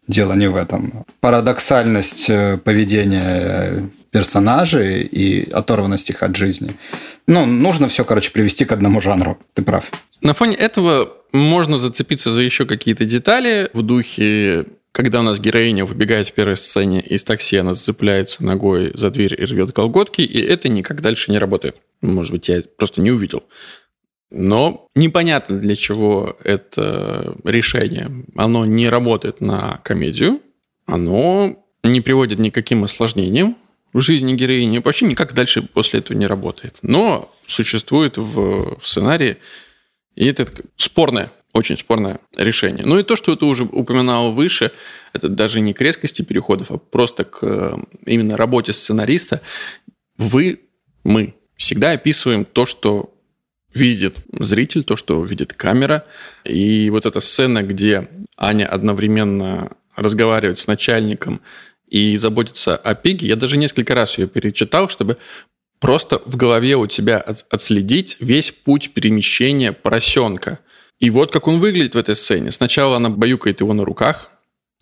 [0.08, 1.04] Дело не в этом.
[1.20, 6.76] Парадоксальность э, поведения персонажей и оторванность их от жизни.
[7.26, 9.38] Ну, нужно все, короче, привести к одному жанру.
[9.54, 9.90] Ты прав.
[10.20, 15.86] На фоне этого можно зацепиться за еще какие-то детали в духе когда у нас героиня
[15.86, 20.38] выбегает в первой сцене из такси, она зацепляется ногой за дверь и рвет колготки, и
[20.38, 21.76] это никак дальше не работает.
[22.02, 23.42] Может быть, я просто не увидел.
[24.30, 28.10] Но непонятно, для чего это решение.
[28.36, 30.40] Оно не работает на комедию,
[30.84, 33.56] оно не приводит ни к осложнениям
[34.00, 36.78] жизни героини, вообще никак дальше после этого не работает.
[36.82, 39.36] Но существует в сценарии,
[40.14, 42.86] и это спорное, очень спорное решение.
[42.86, 44.72] Ну и то, что ты уже упоминал выше,
[45.12, 49.42] это даже не к резкости переходов, а просто к именно работе сценариста.
[50.16, 50.60] Вы,
[51.04, 53.14] мы, всегда описываем то, что
[53.74, 56.06] видит зритель, то, что видит камера.
[56.44, 61.40] И вот эта сцена, где Аня одновременно разговаривает с начальником
[61.92, 65.18] и заботится о Пиге, я даже несколько раз ее перечитал, чтобы
[65.78, 70.60] просто в голове у тебя отследить весь путь перемещения поросенка.
[71.00, 72.50] И вот как он выглядит в этой сцене.
[72.50, 74.30] Сначала она баюкает его на руках,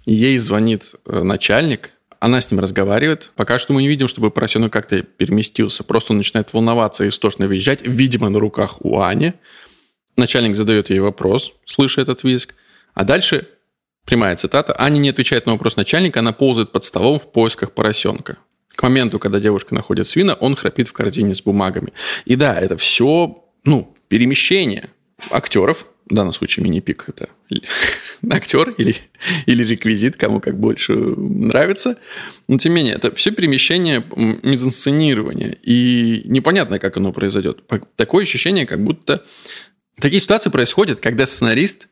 [0.07, 3.33] ей звонит э, начальник, она с ним разговаривает.
[3.35, 5.83] Пока что мы не видим, чтобы поросенок как-то переместился.
[5.83, 9.33] Просто он начинает волноваться и истошно визжать, видимо, на руках у Ани.
[10.16, 12.55] Начальник задает ей вопрос, слыша этот визг.
[12.94, 13.49] А дальше,
[14.11, 18.38] прямая цитата, Аня не отвечает на вопрос начальника, она ползает под столом в поисках поросенка.
[18.75, 21.92] К моменту, когда девушка находит свина, он храпит в корзине с бумагами.
[22.25, 24.90] И да, это все, ну, перемещение
[25.31, 27.29] актеров, в данном случае мини-пик это
[28.31, 28.96] актер или,
[29.46, 31.96] или реквизит, кому как больше нравится.
[32.49, 34.05] Но тем не менее, это все перемещение
[34.42, 35.57] мизансценирования.
[35.62, 37.62] И непонятно, как оно произойдет.
[37.94, 39.23] Такое ощущение, как будто
[40.01, 41.87] такие ситуации происходят, когда сценарист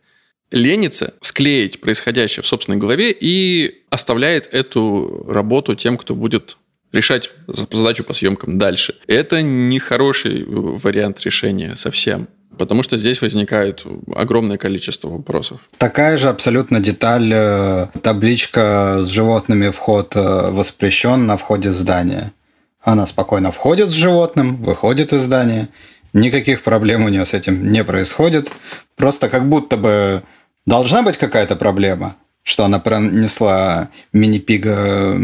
[0.51, 6.57] ленится склеить происходящее в собственной голове и оставляет эту работу тем, кто будет
[6.93, 8.95] решать задачу по съемкам дальше.
[9.07, 12.29] Это не хороший вариант решения совсем.
[12.57, 13.85] Потому что здесь возникает
[14.17, 15.61] огромное количество вопросов.
[15.77, 22.33] Такая же абсолютно деталь, э, табличка с животными вход э, воспрещен на входе в здание.
[22.81, 25.69] Она спокойно входит с животным, выходит из здания.
[26.13, 28.51] Никаких проблем у нее с этим не происходит.
[28.97, 30.25] Просто как будто бы
[30.69, 35.19] Должна быть какая-то проблема, что она пронесла мини-пига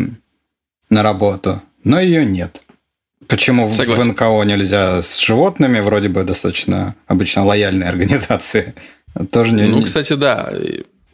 [0.88, 2.62] на работу, но ее нет.
[3.28, 4.12] Почему Согласен.
[4.12, 8.74] в НКО нельзя с животными, вроде бы достаточно обычно лояльные организации?
[9.30, 10.50] Тоже не, ну, кстати, да.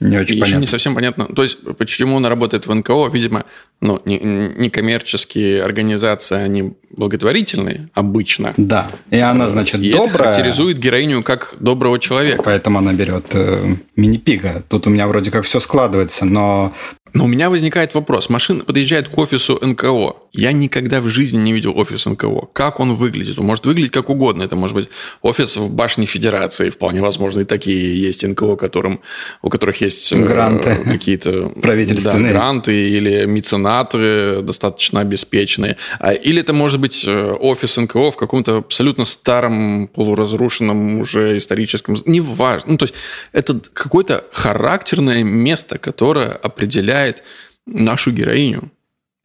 [0.01, 0.61] Не очень Еще понятно.
[0.61, 1.27] не совсем понятно.
[1.27, 3.45] То есть, почему он работает в НКО, видимо,
[3.83, 8.55] ну, некоммерческие не организации, они благотворительные обычно.
[8.57, 10.09] Да, и она, значит, и добрая.
[10.09, 12.43] это характеризует героиню как доброго человека.
[12.43, 14.65] Поэтому она берет э, мини-пига.
[14.69, 16.75] Тут у меня вроде как все складывается, но
[17.13, 18.29] но у меня возникает вопрос.
[18.29, 20.17] Машина подъезжает к офису НКО.
[20.33, 22.49] Я никогда в жизни не видел офис НКО.
[22.53, 23.39] Как он выглядит?
[23.39, 24.43] Он может выглядеть как угодно.
[24.43, 24.89] Это может быть
[25.23, 26.71] офис в башне Федерации.
[26.71, 29.01] Вполне возможно, и такие есть НКО, которым,
[29.43, 30.77] у которых есть э, гранты.
[30.85, 35.77] какие-то правительственные да, гранты или меценаты достаточно обеспеченные.
[35.99, 41.97] А, или это может быть э, офис НКО в каком-то абсолютно старом, полуразрушенном уже историческом...
[42.07, 42.73] Неважно.
[42.73, 42.95] Ну, то есть
[43.33, 47.23] это какое-то характерное место, которое определяет определяет
[47.67, 48.71] нашу героиню.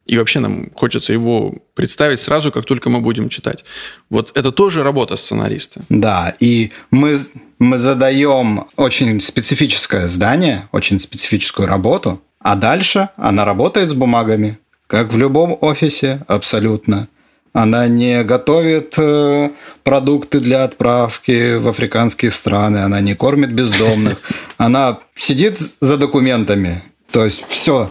[0.06, 3.64] И вообще нам хочется его представить сразу, как только мы будем читать.
[4.08, 5.80] Вот это тоже работа сценариста.
[5.88, 7.18] Да, и мы,
[7.58, 15.12] мы задаем очень специфическое здание, очень специфическую работу, а дальше она работает с бумагами, как
[15.12, 17.08] в любом офисе абсолютно.
[17.52, 19.50] Она не готовит э,
[19.82, 24.20] продукты для отправки в африканские страны, она не кормит бездомных,
[24.58, 26.82] она сидит за документами,
[27.16, 27.90] то есть все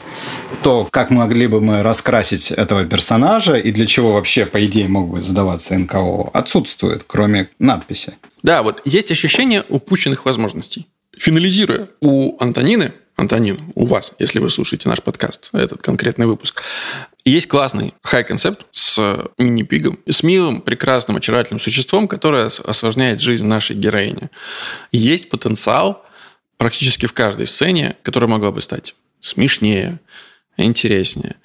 [0.61, 5.09] то, как могли бы мы раскрасить этого персонажа и для чего вообще, по идее, мог
[5.09, 8.13] бы задаваться НКО, отсутствует, кроме надписи.
[8.43, 10.85] Да, вот есть ощущение упущенных возможностей.
[11.17, 16.61] Финализируя, у Антонины, Антонин, у вас, если вы слушаете наш подкаст, этот конкретный выпуск,
[17.23, 24.29] есть классный хай-концепт с мини-пигом, с милым, прекрасным, очаровательным существом, которое осложняет жизнь нашей героини.
[24.91, 26.05] Есть потенциал
[26.57, 28.93] практически в каждой сцене, которая могла бы стать
[29.25, 29.99] смешнее,
[30.55, 31.35] интереснее.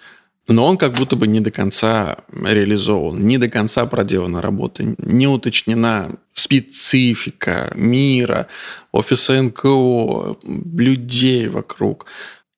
[0.47, 5.27] Но он как будто бы не до конца реализован, не до конца проделана работа, не
[5.29, 8.49] уточнена специфика мира,
[8.93, 12.07] офиса НКО, людей вокруг.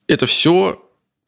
[0.08, 0.82] Это все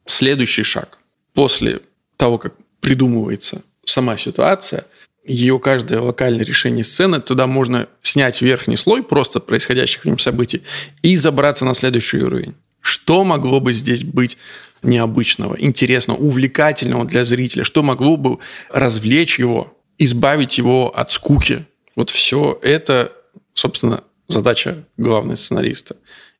[0.07, 0.97] следующий шаг.
[1.33, 1.81] После
[2.17, 4.85] того, как придумывается сама ситуация,
[5.23, 10.63] ее каждое локальное решение сцены, туда можно снять верхний слой просто происходящих в нем событий
[11.01, 12.55] и забраться на следующий уровень.
[12.85, 14.37] Что могло бы здесь быть
[14.83, 17.63] необычного, интересного, увлекательного для зрителя?
[17.63, 18.37] Что могло бы
[18.71, 21.65] развлечь его, избавить его от скуки?
[21.95, 23.11] Вот все это,
[23.55, 25.95] собственно, задача главного сценариста.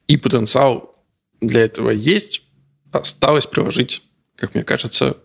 [0.07, 0.95] И потенциал
[1.41, 2.43] для этого есть.
[2.91, 4.03] Осталось приложить,
[4.35, 5.17] как мне кажется,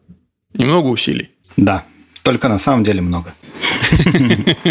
[0.55, 1.29] немного усилий.
[1.59, 1.85] Да,
[2.23, 3.35] только на самом деле много.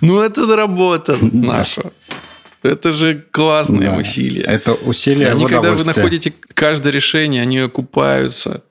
[0.00, 1.92] Ну, это работа наша.
[2.62, 4.42] Это же классные да, усилия.
[4.42, 8.64] Это усилия Они, когда вы находите каждое решение, они окупаются.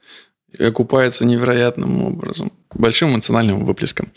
[0.59, 2.51] Окупаются невероятным образом.
[2.73, 4.11] Большим эмоциональным выплеском.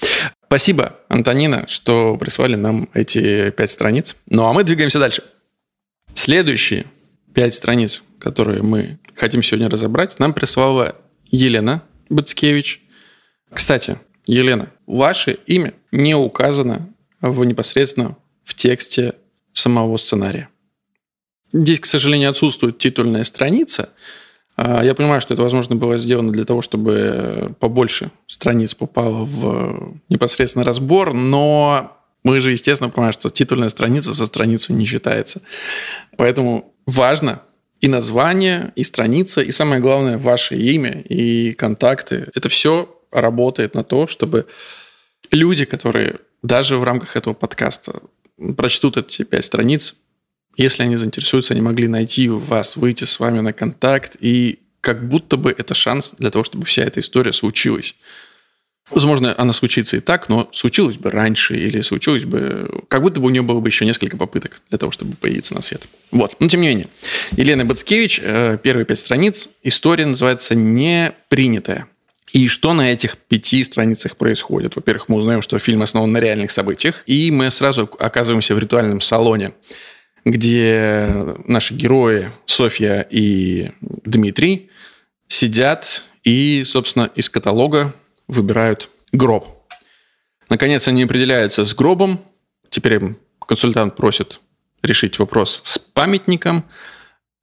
[0.46, 4.16] Спасибо, Антонина, что прислали нам эти пять страниц.
[4.26, 5.22] Ну, а мы двигаемся дальше.
[6.14, 6.87] Следующие
[7.35, 12.83] пять страниц, которые мы хотим сегодня разобрать, нам прислала Елена Бацкевич.
[13.52, 19.14] Кстати, Елена, ваше имя не указано в непосредственно в тексте
[19.52, 20.48] самого сценария.
[21.52, 23.90] Здесь, к сожалению, отсутствует титульная страница.
[24.56, 29.94] А, я понимаю, что это, возможно, было сделано для того, чтобы побольше страниц попало в
[30.08, 35.42] непосредственно разбор, но мы же, естественно, понимаем, что титульная страница со страницу не считается.
[36.16, 37.42] Поэтому важно
[37.80, 42.30] и название, и страница, и самое главное, ваше имя и контакты.
[42.34, 44.46] Это все работает на то, чтобы
[45.30, 48.02] люди, которые даже в рамках этого подкаста
[48.57, 49.94] прочтут эти пять страниц,
[50.57, 55.37] если они заинтересуются, они могли найти вас, выйти с вами на контакт, и как будто
[55.37, 57.94] бы это шанс для того, чтобы вся эта история случилась.
[58.90, 62.83] Возможно, она случится и так, но случилось бы раньше или случилось бы...
[62.88, 65.62] Как будто бы у нее было бы еще несколько попыток для того, чтобы появиться на
[65.62, 65.87] свет.
[66.11, 66.35] Вот.
[66.40, 66.88] Но тем не менее.
[67.33, 69.50] Елена Бацкевич, э, первые пять страниц.
[69.62, 71.87] История называется «Непринятая».
[72.33, 74.77] И что на этих пяти страницах происходит?
[74.77, 79.01] Во-первых, мы узнаем, что фильм основан на реальных событиях, и мы сразу оказываемся в ритуальном
[79.01, 79.53] салоне,
[80.25, 81.09] где
[81.47, 84.71] наши герои Софья и Дмитрий
[85.27, 87.95] сидят и, собственно, из каталога
[88.29, 89.49] выбирают гроб.
[90.49, 92.21] Наконец они определяются с гробом.
[92.69, 93.01] Теперь
[93.45, 94.40] консультант просит
[94.83, 96.64] решить вопрос с памятником.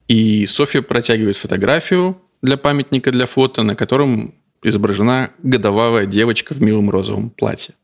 [0.06, 6.90] И Софья протягивает фотографию для памятника, для фото, на котором изображена годовалая девочка в милом
[6.90, 7.74] розовом платье.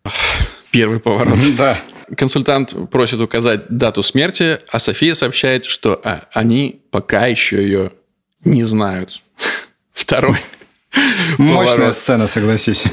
[0.70, 1.38] Первый поворот.
[1.56, 1.78] Да.
[2.16, 7.92] консультант просит указать дату смерти, а София сообщает, что а, они пока еще ее
[8.44, 9.22] не знают.
[9.92, 10.38] Второй.
[11.38, 11.94] Мощная поворот.
[11.96, 12.84] сцена, согласись.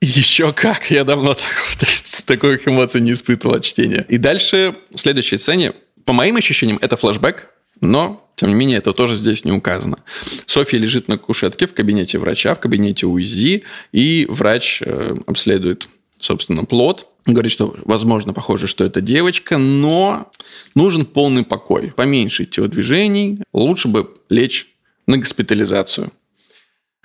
[0.00, 0.90] Еще как!
[0.90, 1.44] Я давно так,
[2.26, 4.04] таких эмоций не испытывал от чтения.
[4.08, 7.48] И дальше, в следующей сцене, по моим ощущениям, это флэшбэк,
[7.80, 9.98] но, тем не менее, это тоже здесь не указано.
[10.46, 15.88] Софья лежит на кушетке в кабинете врача, в кабинете УЗИ, и врач э, обследует,
[16.18, 17.06] собственно, плод.
[17.26, 20.30] Говорит, что, возможно, похоже, что это девочка, но
[20.74, 24.68] нужен полный покой, поменьше телодвижений, лучше бы лечь
[25.06, 26.12] на госпитализацию.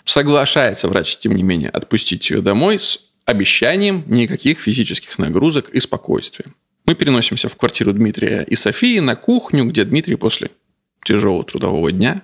[0.06, 6.46] Соглашается врач, тем не менее, отпустить ее домой с обещанием никаких физических нагрузок и спокойствия.
[6.86, 10.52] Мы переносимся в квартиру Дмитрия и Софии на кухню, где Дмитрий после
[11.06, 12.24] тяжелого трудового дня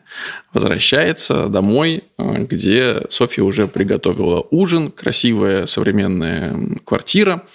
[0.53, 7.45] возвращается домой, где Софья уже приготовила ужин, красивая современная квартира,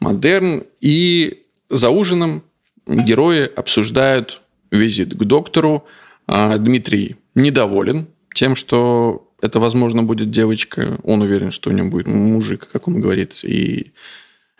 [0.00, 0.64] модерн.
[0.80, 2.42] И за ужином
[2.86, 5.86] герои обсуждают визит к доктору.
[6.26, 10.98] А Дмитрий недоволен тем, что это, возможно, будет девочка.
[11.04, 13.92] Он уверен, что у него будет мужик, как он говорит, и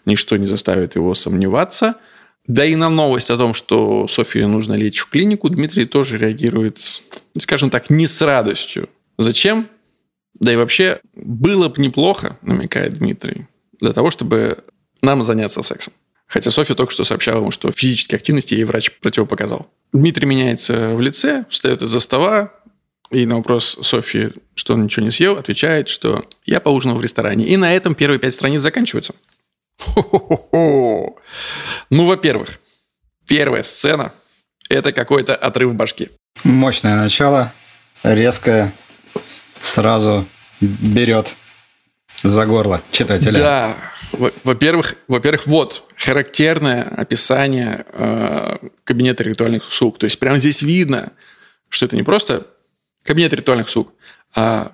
[0.07, 1.97] ничто не заставит его сомневаться.
[2.47, 7.03] Да и на новость о том, что Софии нужно лечь в клинику, Дмитрий тоже реагирует,
[7.39, 8.89] скажем так, не с радостью.
[9.17, 9.69] Зачем?
[10.35, 13.47] Да и вообще, было бы неплохо, намекает Дмитрий,
[13.81, 14.65] для того, чтобы
[15.03, 15.93] нам заняться сексом.
[16.27, 19.71] Хотя Софья только что сообщала ему, что физической активности ей врач противопоказал.
[19.93, 22.53] Дмитрий меняется в лице, встает из-за стола,
[23.11, 27.47] и на вопрос Софьи, что он ничего не съел, отвечает, что я поужинал в ресторане.
[27.47, 29.15] И на этом первые пять страниц заканчиваются.
[31.91, 32.61] Ну, во-первых,
[33.27, 34.13] первая сцена–
[34.69, 36.11] это какой-то отрыв башки.
[36.45, 37.53] Мощное начало,
[38.03, 38.73] резкое,
[39.61, 40.27] сразу
[40.61, 41.37] берет
[42.23, 43.39] за горло читателя.
[43.39, 43.77] Да,
[44.45, 49.99] во-первых, во-первых, вот характерное описание э, кабинета ритуальных услуг.
[49.99, 51.13] То есть прямо здесь видно,
[51.69, 52.47] что это не просто
[53.03, 53.93] кабинет ритуальных услуг,
[54.35, 54.73] а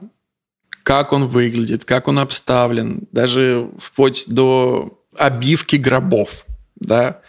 [0.83, 7.21] как он выглядит, как он обставлен, даже вплоть до обивки гробов, да,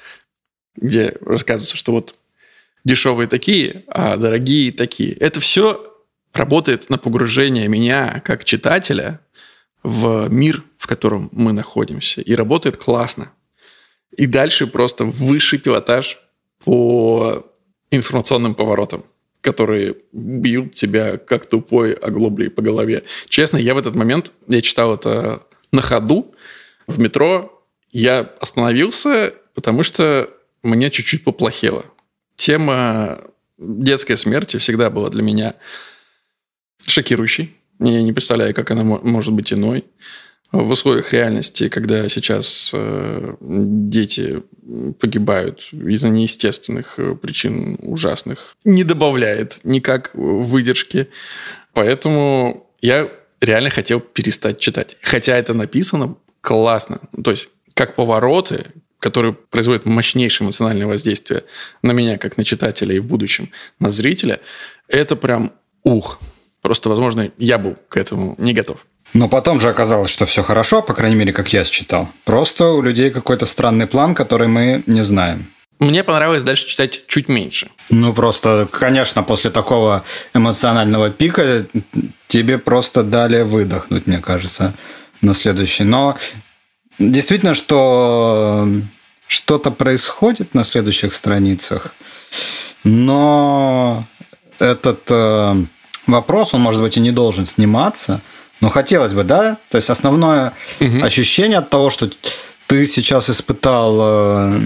[0.75, 2.15] где рассказывается, что вот
[2.85, 5.13] дешевые такие, а дорогие такие.
[5.13, 5.93] Это все
[6.33, 9.19] работает на погружение меня как читателя
[9.83, 12.21] в мир, в котором мы находимся.
[12.21, 13.31] И работает классно.
[14.15, 16.19] И дальше просто высший пилотаж
[16.63, 17.45] по
[17.91, 19.03] информационным поворотам
[19.41, 23.03] которые бьют тебя как тупой оглоблей по голове.
[23.29, 26.33] Честно, я в этот момент, я читал это на ходу
[26.87, 27.58] в метро,
[27.91, 30.29] я остановился, потому что
[30.63, 31.85] мне чуть-чуть поплохело.
[32.35, 33.21] Тема
[33.57, 35.55] детской смерти всегда была для меня
[36.85, 37.55] шокирующей.
[37.79, 39.85] Я не представляю, как она может быть иной
[40.51, 44.41] в условиях реальности, когда сейчас э, дети
[44.99, 51.09] погибают из-за неестественных э, причин ужасных, не добавляет никак выдержки.
[51.73, 53.09] Поэтому я
[53.41, 54.97] реально хотел перестать читать.
[55.01, 56.99] Хотя это написано классно.
[57.23, 57.49] То есть,
[57.79, 58.65] как повороты,
[58.99, 61.45] которые производят мощнейшее эмоциональное воздействие
[61.81, 64.41] на меня, как на читателя, и в будущем на зрителя,
[64.89, 65.53] это прям
[65.85, 66.19] ух.
[66.61, 68.85] Просто, возможно, я был к этому не готов.
[69.13, 72.09] Но потом же оказалось, что все хорошо, по крайней мере, как я считал.
[72.25, 75.47] Просто у людей какой-то странный план, который мы не знаем.
[75.79, 77.69] Мне понравилось дальше читать чуть меньше.
[77.89, 81.65] Ну, просто, конечно, после такого эмоционального пика
[82.27, 84.73] тебе просто дали выдохнуть, мне кажется,
[85.21, 85.85] на следующий.
[85.85, 86.17] Но
[86.99, 88.67] действительно, что
[89.27, 91.93] что-то происходит на следующих страницах,
[92.83, 94.05] но
[94.59, 95.55] этот э,
[96.07, 98.21] вопрос, он, может быть, и не должен сниматься–
[98.61, 99.57] ну, хотелось бы, да?
[99.69, 101.03] То есть основное угу.
[101.03, 102.09] ощущение от того, что
[102.67, 104.61] ты сейчас испытал э,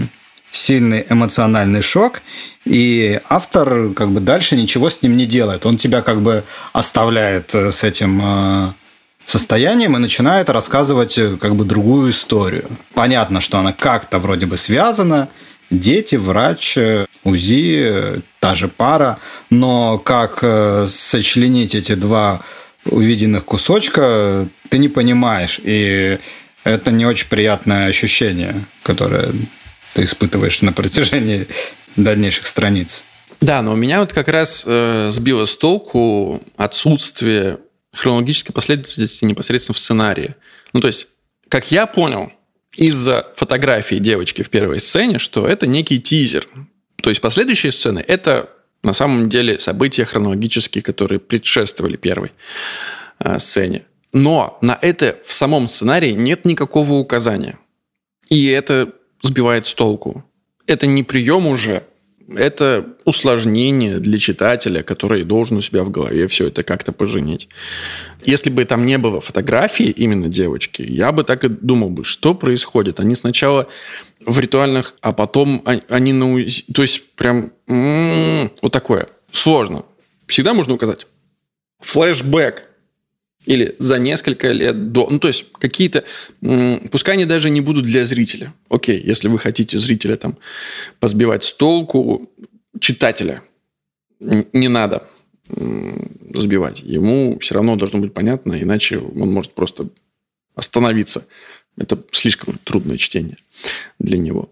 [0.50, 2.22] сильный эмоциональный шок,
[2.64, 5.64] и автор как бы дальше ничего с ним не делает.
[5.64, 8.72] Он тебя как бы оставляет э, с этим э,
[9.24, 12.68] состоянием и начинает рассказывать как бы другую историю.
[12.94, 15.28] Понятно, что она как-то вроде бы связана,
[15.70, 16.78] дети, врач,
[17.24, 19.18] УЗИ, та же пара,
[19.50, 20.44] но как
[20.88, 22.42] сочленить эти два
[22.84, 25.60] увиденных кусочка ты не понимаешь.
[25.62, 26.18] И
[26.64, 29.32] это не очень приятное ощущение, которое
[29.94, 31.46] ты испытываешь на протяжении
[31.96, 33.04] дальнейших страниц.
[33.40, 37.58] Да, но у меня вот как раз э, сбило с толку отсутствие
[37.94, 40.34] хронологической последовательности непосредственно в сценарии.
[40.72, 41.08] Ну, то есть,
[41.48, 42.32] как я понял,
[42.76, 46.46] из-за фотографии девочки в первой сцене, что это некий тизер.
[47.02, 48.50] То есть, последующие сцены– это
[48.82, 52.32] на самом деле события хронологические, которые предшествовали первой
[53.18, 53.84] э, сцене.
[54.12, 57.58] Но на это в самом сценарии нет никакого указания.
[58.28, 58.92] И это
[59.22, 60.24] сбивает с толку.
[60.66, 61.84] Это не прием уже,
[62.28, 67.48] это усложнение для читателя, который должен у себя в голове все это как-то поженить.
[68.24, 72.34] Если бы там не было фотографии именно девочки, я бы так и думал бы, что
[72.34, 73.00] происходит.
[73.00, 73.68] Они сначала
[74.24, 76.42] в ритуальных, а потом они на.
[76.74, 79.08] То есть прям м-м, вот такое.
[79.30, 79.84] Сложно.
[80.26, 81.06] Всегда можно указать.
[81.80, 82.64] Флэшбэк
[83.46, 85.08] или за несколько лет до.
[85.10, 86.04] Ну, то есть какие-то...
[86.90, 88.54] Пускай они даже не будут для зрителя.
[88.68, 90.38] Окей, если вы хотите зрителя там
[91.00, 92.30] позбивать с толку,
[92.80, 93.42] читателя
[94.20, 95.06] не надо
[95.48, 96.80] сбивать.
[96.80, 99.88] Ему все равно должно быть понятно, иначе он может просто
[100.54, 101.26] остановиться.
[101.76, 103.36] Это слишком трудное чтение
[103.98, 104.50] для него.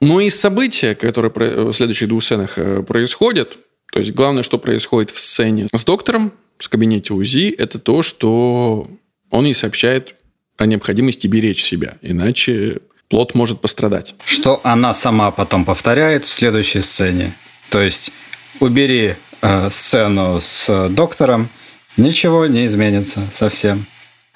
[0.00, 3.58] Но и события, которые в следующих двух сценах э, происходят,
[3.94, 8.90] то есть главное, что происходит в сцене с доктором, в кабинете УЗИ, это то, что
[9.30, 10.16] он ей сообщает
[10.56, 14.16] о необходимости беречь себя, иначе плод может пострадать.
[14.24, 17.34] Что она сама потом повторяет в следующей сцене.
[17.70, 18.10] То есть
[18.58, 21.48] убери э, сцену с доктором,
[21.96, 23.86] ничего не изменится совсем.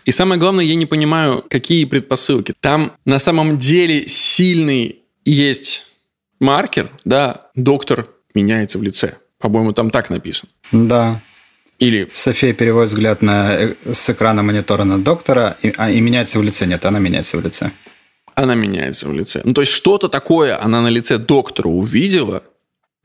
[0.05, 2.55] И самое главное, я не понимаю, какие предпосылки.
[2.61, 5.87] Там на самом деле сильный есть
[6.39, 9.17] маркер, да, доктор меняется в лице.
[9.39, 10.51] По-моему, там так написано.
[10.73, 11.21] Да.
[11.79, 12.09] Или...
[12.13, 16.43] София переводит взгляд на, э, с экрана монитора на доктора и, а, и меняется в
[16.43, 16.67] лице.
[16.67, 17.71] Нет, она меняется в лице.
[18.35, 19.43] Она меняется в лице.
[19.45, 22.43] Ну, то есть что-то такое она на лице доктора увидела,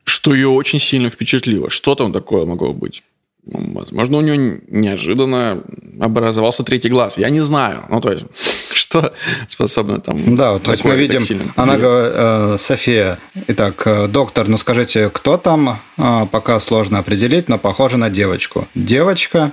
[0.03, 1.69] что ее очень сильно впечатлило.
[1.69, 3.03] Что там такое могло быть?
[3.45, 5.63] Возможно, у нее неожиданно
[5.99, 7.17] образовался третий глаз.
[7.17, 7.83] Я не знаю.
[7.89, 8.25] Ну, то есть,
[8.73, 9.13] что
[9.47, 10.35] способно там...
[10.35, 11.21] Да, то есть мы видим,
[11.55, 17.49] она говорит, э, София, итак, э, доктор, ну скажите, кто там, э, пока сложно определить,
[17.49, 18.67] но похоже на девочку.
[18.75, 19.51] Девочка,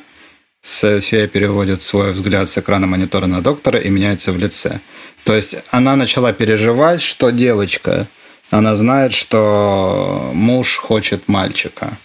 [0.63, 4.81] София переводит свой взгляд с экрана монитора на доктора и меняется в лице.
[5.25, 8.07] То есть она начала переживать, что девочка.
[8.51, 11.99] Она знает, что муж хочет мальчика.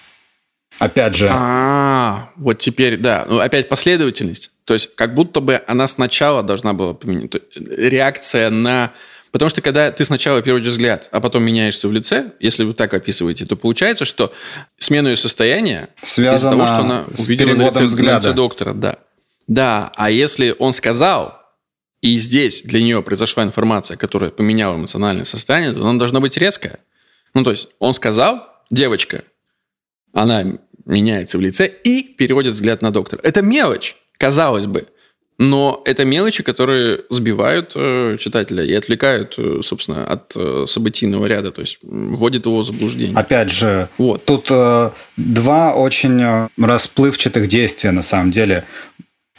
[0.80, 1.30] Опять же.
[1.32, 3.26] А, вот теперь, да.
[3.28, 4.52] Ну, опять последовательность.
[4.66, 7.32] То есть, как будто бы она сначала должна была поменять.
[7.56, 8.92] Реакция на...
[9.32, 12.94] Потому что когда ты сначала переводишь взгляд, а потом меняешься в лице, если вы так
[12.94, 14.34] описываете, то получается, что
[14.78, 18.14] смена ее состояния Связана из-за того, что она увидела на лице, взгляда.
[18.14, 18.74] на лице доктора.
[18.74, 18.98] Да.
[19.48, 21.42] да, а если он сказал,
[22.02, 26.80] и здесь для нее произошла информация, которая поменяла эмоциональное состояние, то она должна быть резкая.
[27.34, 29.24] Ну, то есть он сказал, девочка,
[30.14, 30.46] она
[30.86, 33.22] меняется в лице и переводит взгляд на доктора.
[33.24, 34.88] Это мелочь, казалось бы.
[35.38, 41.52] Но это мелочи, которые сбивают э, читателя и отвлекают, э, собственно, от э, событийного ряда,
[41.52, 43.18] то есть вводят его в заблуждение.
[43.18, 44.24] Опять же, вот.
[44.24, 48.64] тут э, два очень расплывчатых действия на самом деле.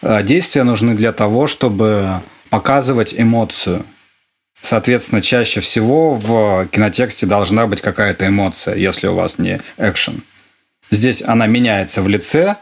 [0.03, 2.21] Действия нужны для того, чтобы
[2.51, 3.87] показывать эмоцию.
[4.61, 10.23] Соответственно, чаще всего в кинотексте должна быть какая-то эмоция, если у вас не экшен.
[10.91, 12.57] Здесь она меняется в лице.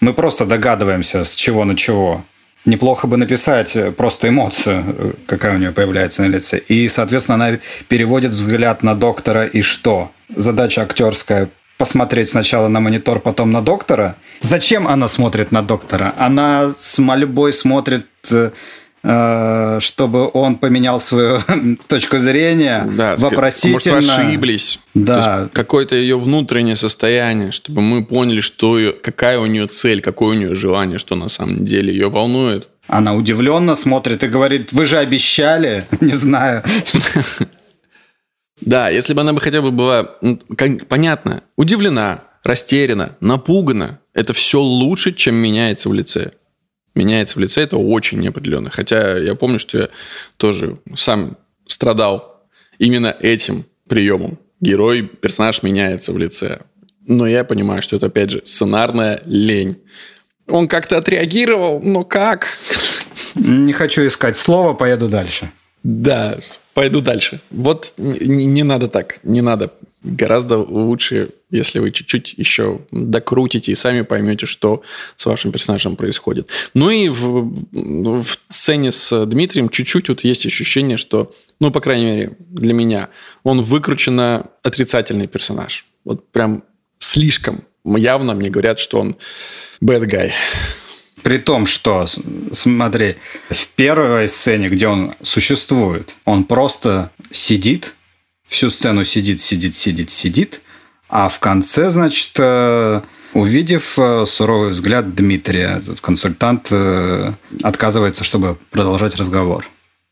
[0.00, 2.24] Мы просто догадываемся, с чего на чего.
[2.64, 6.58] Неплохо бы написать просто эмоцию, какая у нее появляется на лице.
[6.58, 7.58] И, соответственно, она
[7.88, 10.10] переводит взгляд на доктора и что?
[10.34, 11.48] Задача актерская
[11.78, 14.16] посмотреть сначала на монитор, потом на доктора.
[14.42, 16.14] Зачем она смотрит на доктора?
[16.18, 18.50] Она с мольбой смотрит э, Э,
[19.02, 21.40] чтобы он поменял свою
[21.86, 23.94] точку зрения да, вопросительно.
[23.94, 24.80] Может, ошиблись.
[24.94, 25.48] Да.
[25.52, 30.38] Какое-то ее внутреннее состояние, чтобы мы поняли, что ее, какая у нее цель, какое у
[30.38, 32.68] нее желание, что на самом деле ее волнует.
[32.88, 36.62] Она удивленно смотрит и говорит, вы же обещали, не знаю.
[38.60, 40.16] Да, если бы она бы хотя бы была,
[40.88, 46.32] понятно, удивлена, растеряна, напугана, это все лучше, чем меняется в лице
[46.98, 48.70] меняется в лице, это очень неопределенно.
[48.70, 49.88] Хотя я помню, что я
[50.36, 51.36] тоже сам
[51.66, 52.42] страдал
[52.78, 54.38] именно этим приемом.
[54.60, 56.60] Герой, персонаж меняется в лице.
[57.06, 59.78] Но я понимаю, что это, опять же, сценарная лень.
[60.46, 62.48] Он как-то отреагировал, но как?
[63.34, 65.50] Не хочу искать слово, поеду дальше.
[65.82, 66.38] Да,
[66.74, 67.40] пойду дальше.
[67.50, 69.72] Вот не, не надо так, не надо
[70.02, 74.82] гораздо лучше, если вы чуть-чуть еще докрутите и сами поймете, что
[75.16, 76.48] с вашим персонажем происходит.
[76.74, 82.06] Ну и в, в сцене с Дмитрием чуть-чуть вот есть ощущение, что, ну, по крайней
[82.06, 83.08] мере, для меня,
[83.42, 85.84] он выкрученно отрицательный персонаж.
[86.04, 86.62] Вот прям
[86.98, 89.16] слишком явно мне говорят, что он
[89.82, 90.32] bad guy.
[91.22, 92.06] При том, что,
[92.52, 93.16] смотри,
[93.50, 97.94] в первой сцене, где он существует, он просто сидит
[98.48, 100.60] всю сцену сидит, сидит, сидит, сидит,
[101.08, 103.00] а в конце, значит, э,
[103.32, 107.32] увидев э, суровый взгляд Дмитрия, консультант э,
[107.62, 109.66] отказывается, чтобы продолжать разговор.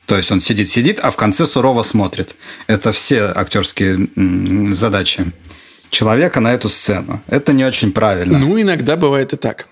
[0.07, 2.37] То есть он сидит-сидит, а в конце сурово смотрит.
[2.69, 4.09] Это все актерские
[4.73, 5.33] задачи
[5.91, 7.23] человека на эту сцену.
[7.27, 8.39] Это не очень правильно.
[8.39, 9.67] Ну, иногда бывает и так.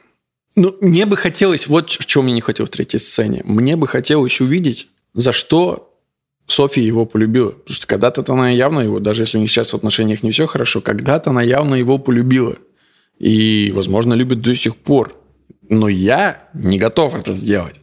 [0.56, 3.42] Ну, мне бы хотелось, вот что мне не хватило в третьей сцене.
[3.44, 5.93] Мне бы хотелось увидеть, за что
[6.47, 7.51] Софья его полюбила.
[7.51, 10.47] Потому что когда-то она явно его, даже если у них сейчас в отношениях не все
[10.47, 12.57] хорошо, когда-то она явно его полюбила.
[13.18, 15.16] И, возможно, любит до сих пор.
[15.68, 17.80] Но я не готов это сделать.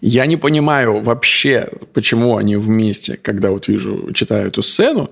[0.00, 5.10] Я не понимаю вообще, почему они вместе, когда вот вижу, читаю эту сцену,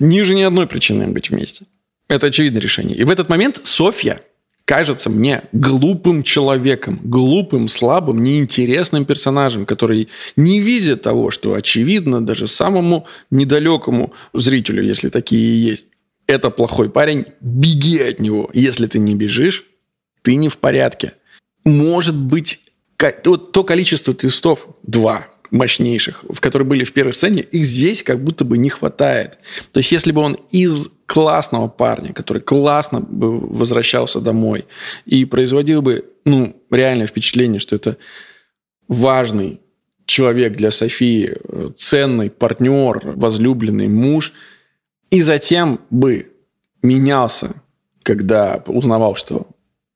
[0.00, 1.66] ниже ни одной причины им быть вместе.
[2.08, 2.96] Это очевидное решение.
[2.96, 4.20] И в этот момент Софья
[4.70, 10.06] кажется мне глупым человеком, глупым, слабым, неинтересным персонажем, который
[10.36, 15.86] не видит того, что очевидно даже самому недалекому зрителю, если такие есть.
[16.28, 18.48] Это плохой парень, беги от него.
[18.54, 19.64] Если ты не бежишь,
[20.22, 21.14] ты не в порядке.
[21.64, 22.60] Может быть,
[22.96, 28.44] то количество твистов, два, мощнейших, в которые были в первой сцене, их здесь как будто
[28.44, 29.38] бы не хватает.
[29.72, 34.66] То есть, если бы он из классного парня, который классно бы возвращался домой
[35.06, 37.96] и производил бы, ну, реальное впечатление, что это
[38.86, 39.60] важный
[40.06, 41.36] человек для Софии,
[41.76, 44.32] ценный партнер, возлюбленный муж,
[45.10, 46.32] и затем бы
[46.82, 47.54] менялся,
[48.02, 49.48] когда узнавал, что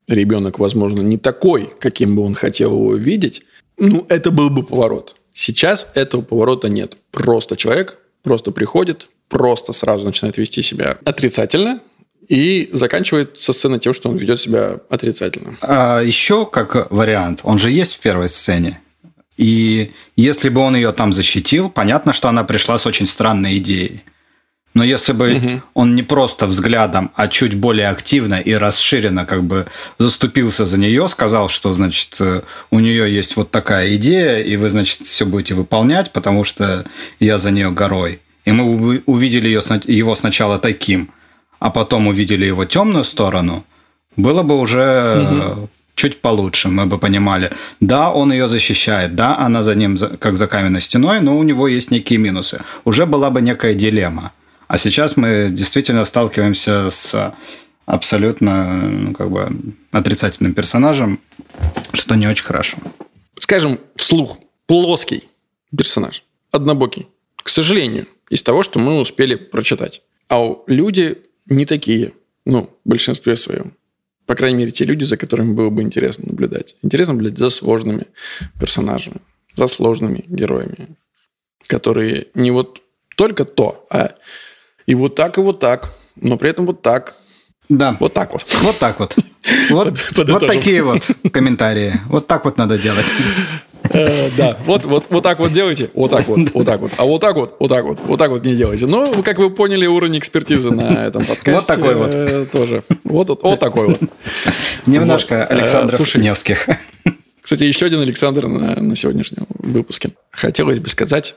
[0.09, 3.43] ребенок, возможно, не такой, каким бы он хотел его видеть,
[3.79, 5.17] ну, это был бы поворот.
[5.35, 6.97] Сейчас этого поворота нет.
[7.11, 11.81] Просто человек просто приходит, просто сразу начинает вести себя отрицательно,
[12.29, 15.57] и заканчивает со сцены тем, что он ведет себя отрицательно.
[15.61, 18.81] А еще как вариант, он же есть в первой сцене.
[19.37, 24.05] И если бы он ее там защитил, понятно, что она пришла с очень странной идеей.
[24.75, 25.63] Но если бы угу.
[25.75, 29.67] он не просто взглядом, а чуть более активно и расширенно как бы
[29.99, 32.21] заступился за нее, сказал, что, значит,
[32.71, 36.85] у нее есть вот такая идея, и вы, значит, все будете выполнять, потому что
[37.21, 38.21] я за нее горой.
[38.45, 41.11] И мы увидели ее, его сначала таким,
[41.61, 43.65] а потом увидели его темную сторону,
[44.17, 45.69] было бы уже угу.
[45.95, 46.69] чуть получше.
[46.69, 51.21] Мы бы понимали, да, он ее защищает, да, она за ним как за каменной стеной,
[51.21, 52.61] но у него есть некие минусы.
[52.85, 54.33] Уже была бы некая дилемма.
[54.67, 57.35] А сейчас мы действительно сталкиваемся с
[57.87, 59.51] абсолютно ну, как бы
[59.93, 61.21] отрицательным персонажем,
[61.93, 62.79] что не очень хорошо.
[63.39, 65.29] Скажем вслух, плоский
[65.77, 67.09] персонаж, однобокий.
[67.37, 70.03] К сожалению, из того, что мы успели прочитать.
[70.31, 72.13] А люди не такие,
[72.47, 73.75] ну, в большинстве своем.
[74.27, 76.77] По крайней мере, те люди, за которыми было бы интересно наблюдать.
[76.83, 78.07] Интересно наблюдать за сложными
[78.59, 79.19] персонажами,
[79.55, 80.97] за сложными героями,
[81.67, 82.81] которые не вот
[83.17, 84.15] только то, а
[84.87, 85.91] и вот так, и вот так.
[86.17, 87.15] Но при этом вот так.
[87.69, 87.97] Да.
[87.99, 88.45] Вот так вот.
[88.63, 89.17] Вот так вот.
[89.71, 92.01] Вот, вот такие вот комментарии.
[92.09, 93.07] Вот так вот надо делать.
[93.91, 97.05] Э, да, вот, вот, вот так вот делайте, вот так вот, вот так вот, а
[97.05, 98.87] вот так вот, вот так вот, вот так вот не делайте.
[98.87, 102.15] Но, как вы поняли, уровень экспертизы на этом подкасте вот такой вот.
[102.15, 102.83] Э, тоже.
[103.05, 104.01] Вот, вот такой вот.
[104.87, 105.59] Немножко вот.
[105.59, 106.67] Александров Невских.
[107.43, 110.13] Кстати, еще один Александр на, на сегодняшнем выпуске.
[110.31, 111.35] Хотелось бы сказать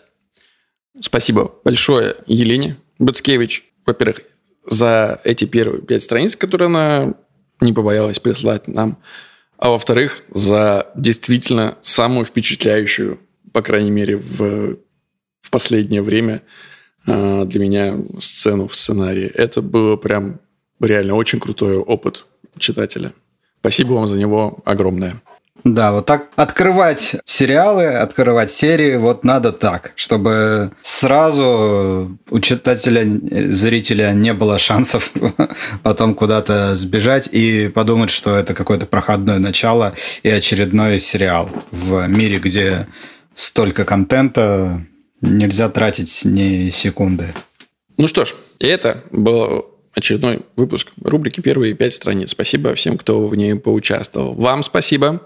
[0.99, 4.21] спасибо большое Елене Буцкевич, во-первых,
[4.65, 7.13] за эти первые пять страниц, которые она
[7.61, 8.97] не побоялась прислать нам,
[9.57, 13.19] а во-вторых, за действительно самую впечатляющую,
[13.53, 14.77] по крайней мере, в,
[15.41, 16.43] в последнее время
[17.07, 19.25] э, для меня сцену в сценарии.
[19.25, 20.39] Это было прям
[20.79, 22.25] реально очень крутой опыт
[22.59, 23.13] читателя.
[23.59, 25.21] Спасибо вам за него огромное.
[25.63, 33.03] Да, вот так открывать сериалы, открывать серии, вот надо так, чтобы сразу у читателя,
[33.51, 35.11] зрителя не было шансов
[35.83, 39.93] потом куда-то сбежать и подумать, что это какое-то проходное начало
[40.23, 42.87] и очередной сериал в мире, где
[43.33, 44.81] столько контента,
[45.21, 47.33] нельзя тратить ни секунды.
[47.97, 49.65] Ну что ж, это было
[49.97, 52.29] очередной выпуск рубрики «Первые пять страниц».
[52.29, 54.35] Спасибо всем, кто в ней поучаствовал.
[54.35, 55.25] Вам спасибо,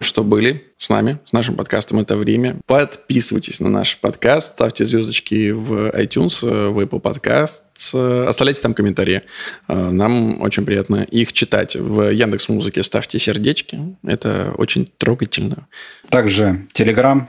[0.00, 2.60] что были с нами, с нашим подкастом «Это время».
[2.66, 9.22] Подписывайтесь на наш подкаст, ставьте звездочки в iTunes, в Apple Podcast, оставляйте там комментарии.
[9.66, 11.74] Нам очень приятно их читать.
[11.74, 13.96] В Яндекс Музыке ставьте сердечки.
[14.04, 15.66] Это очень трогательно.
[16.08, 17.28] Также Телеграм,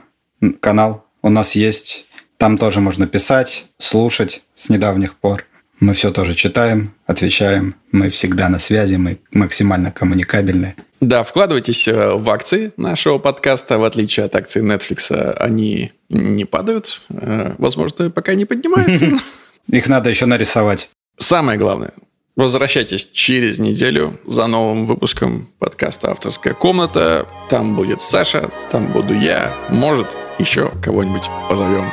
[0.60, 2.06] канал у нас есть.
[2.36, 5.44] Там тоже можно писать, слушать с недавних пор.
[5.84, 7.74] Мы все тоже читаем, отвечаем.
[7.92, 10.76] Мы всегда на связи, мы максимально коммуникабельны.
[11.02, 13.76] Да, вкладывайтесь э, в акции нашего подкаста.
[13.76, 17.02] В отличие от акций Netflix, они не падают.
[17.10, 19.08] Э, возможно, пока не поднимаются.
[19.68, 20.88] Их надо еще нарисовать.
[21.18, 21.92] Самое главное,
[22.34, 27.28] Возвращайтесь через неделю за новым выпуском подкаста «Авторская комната».
[27.50, 29.54] Там будет Саша, там буду я.
[29.68, 30.08] Может,
[30.38, 31.88] еще кого-нибудь позовем.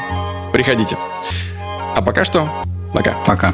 [0.54, 0.98] Приходите.
[1.94, 2.50] А пока что,
[2.94, 3.16] пока.
[3.28, 3.54] Пока.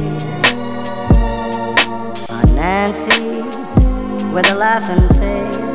[2.61, 3.41] Nancy
[4.31, 5.70] with a laughing face.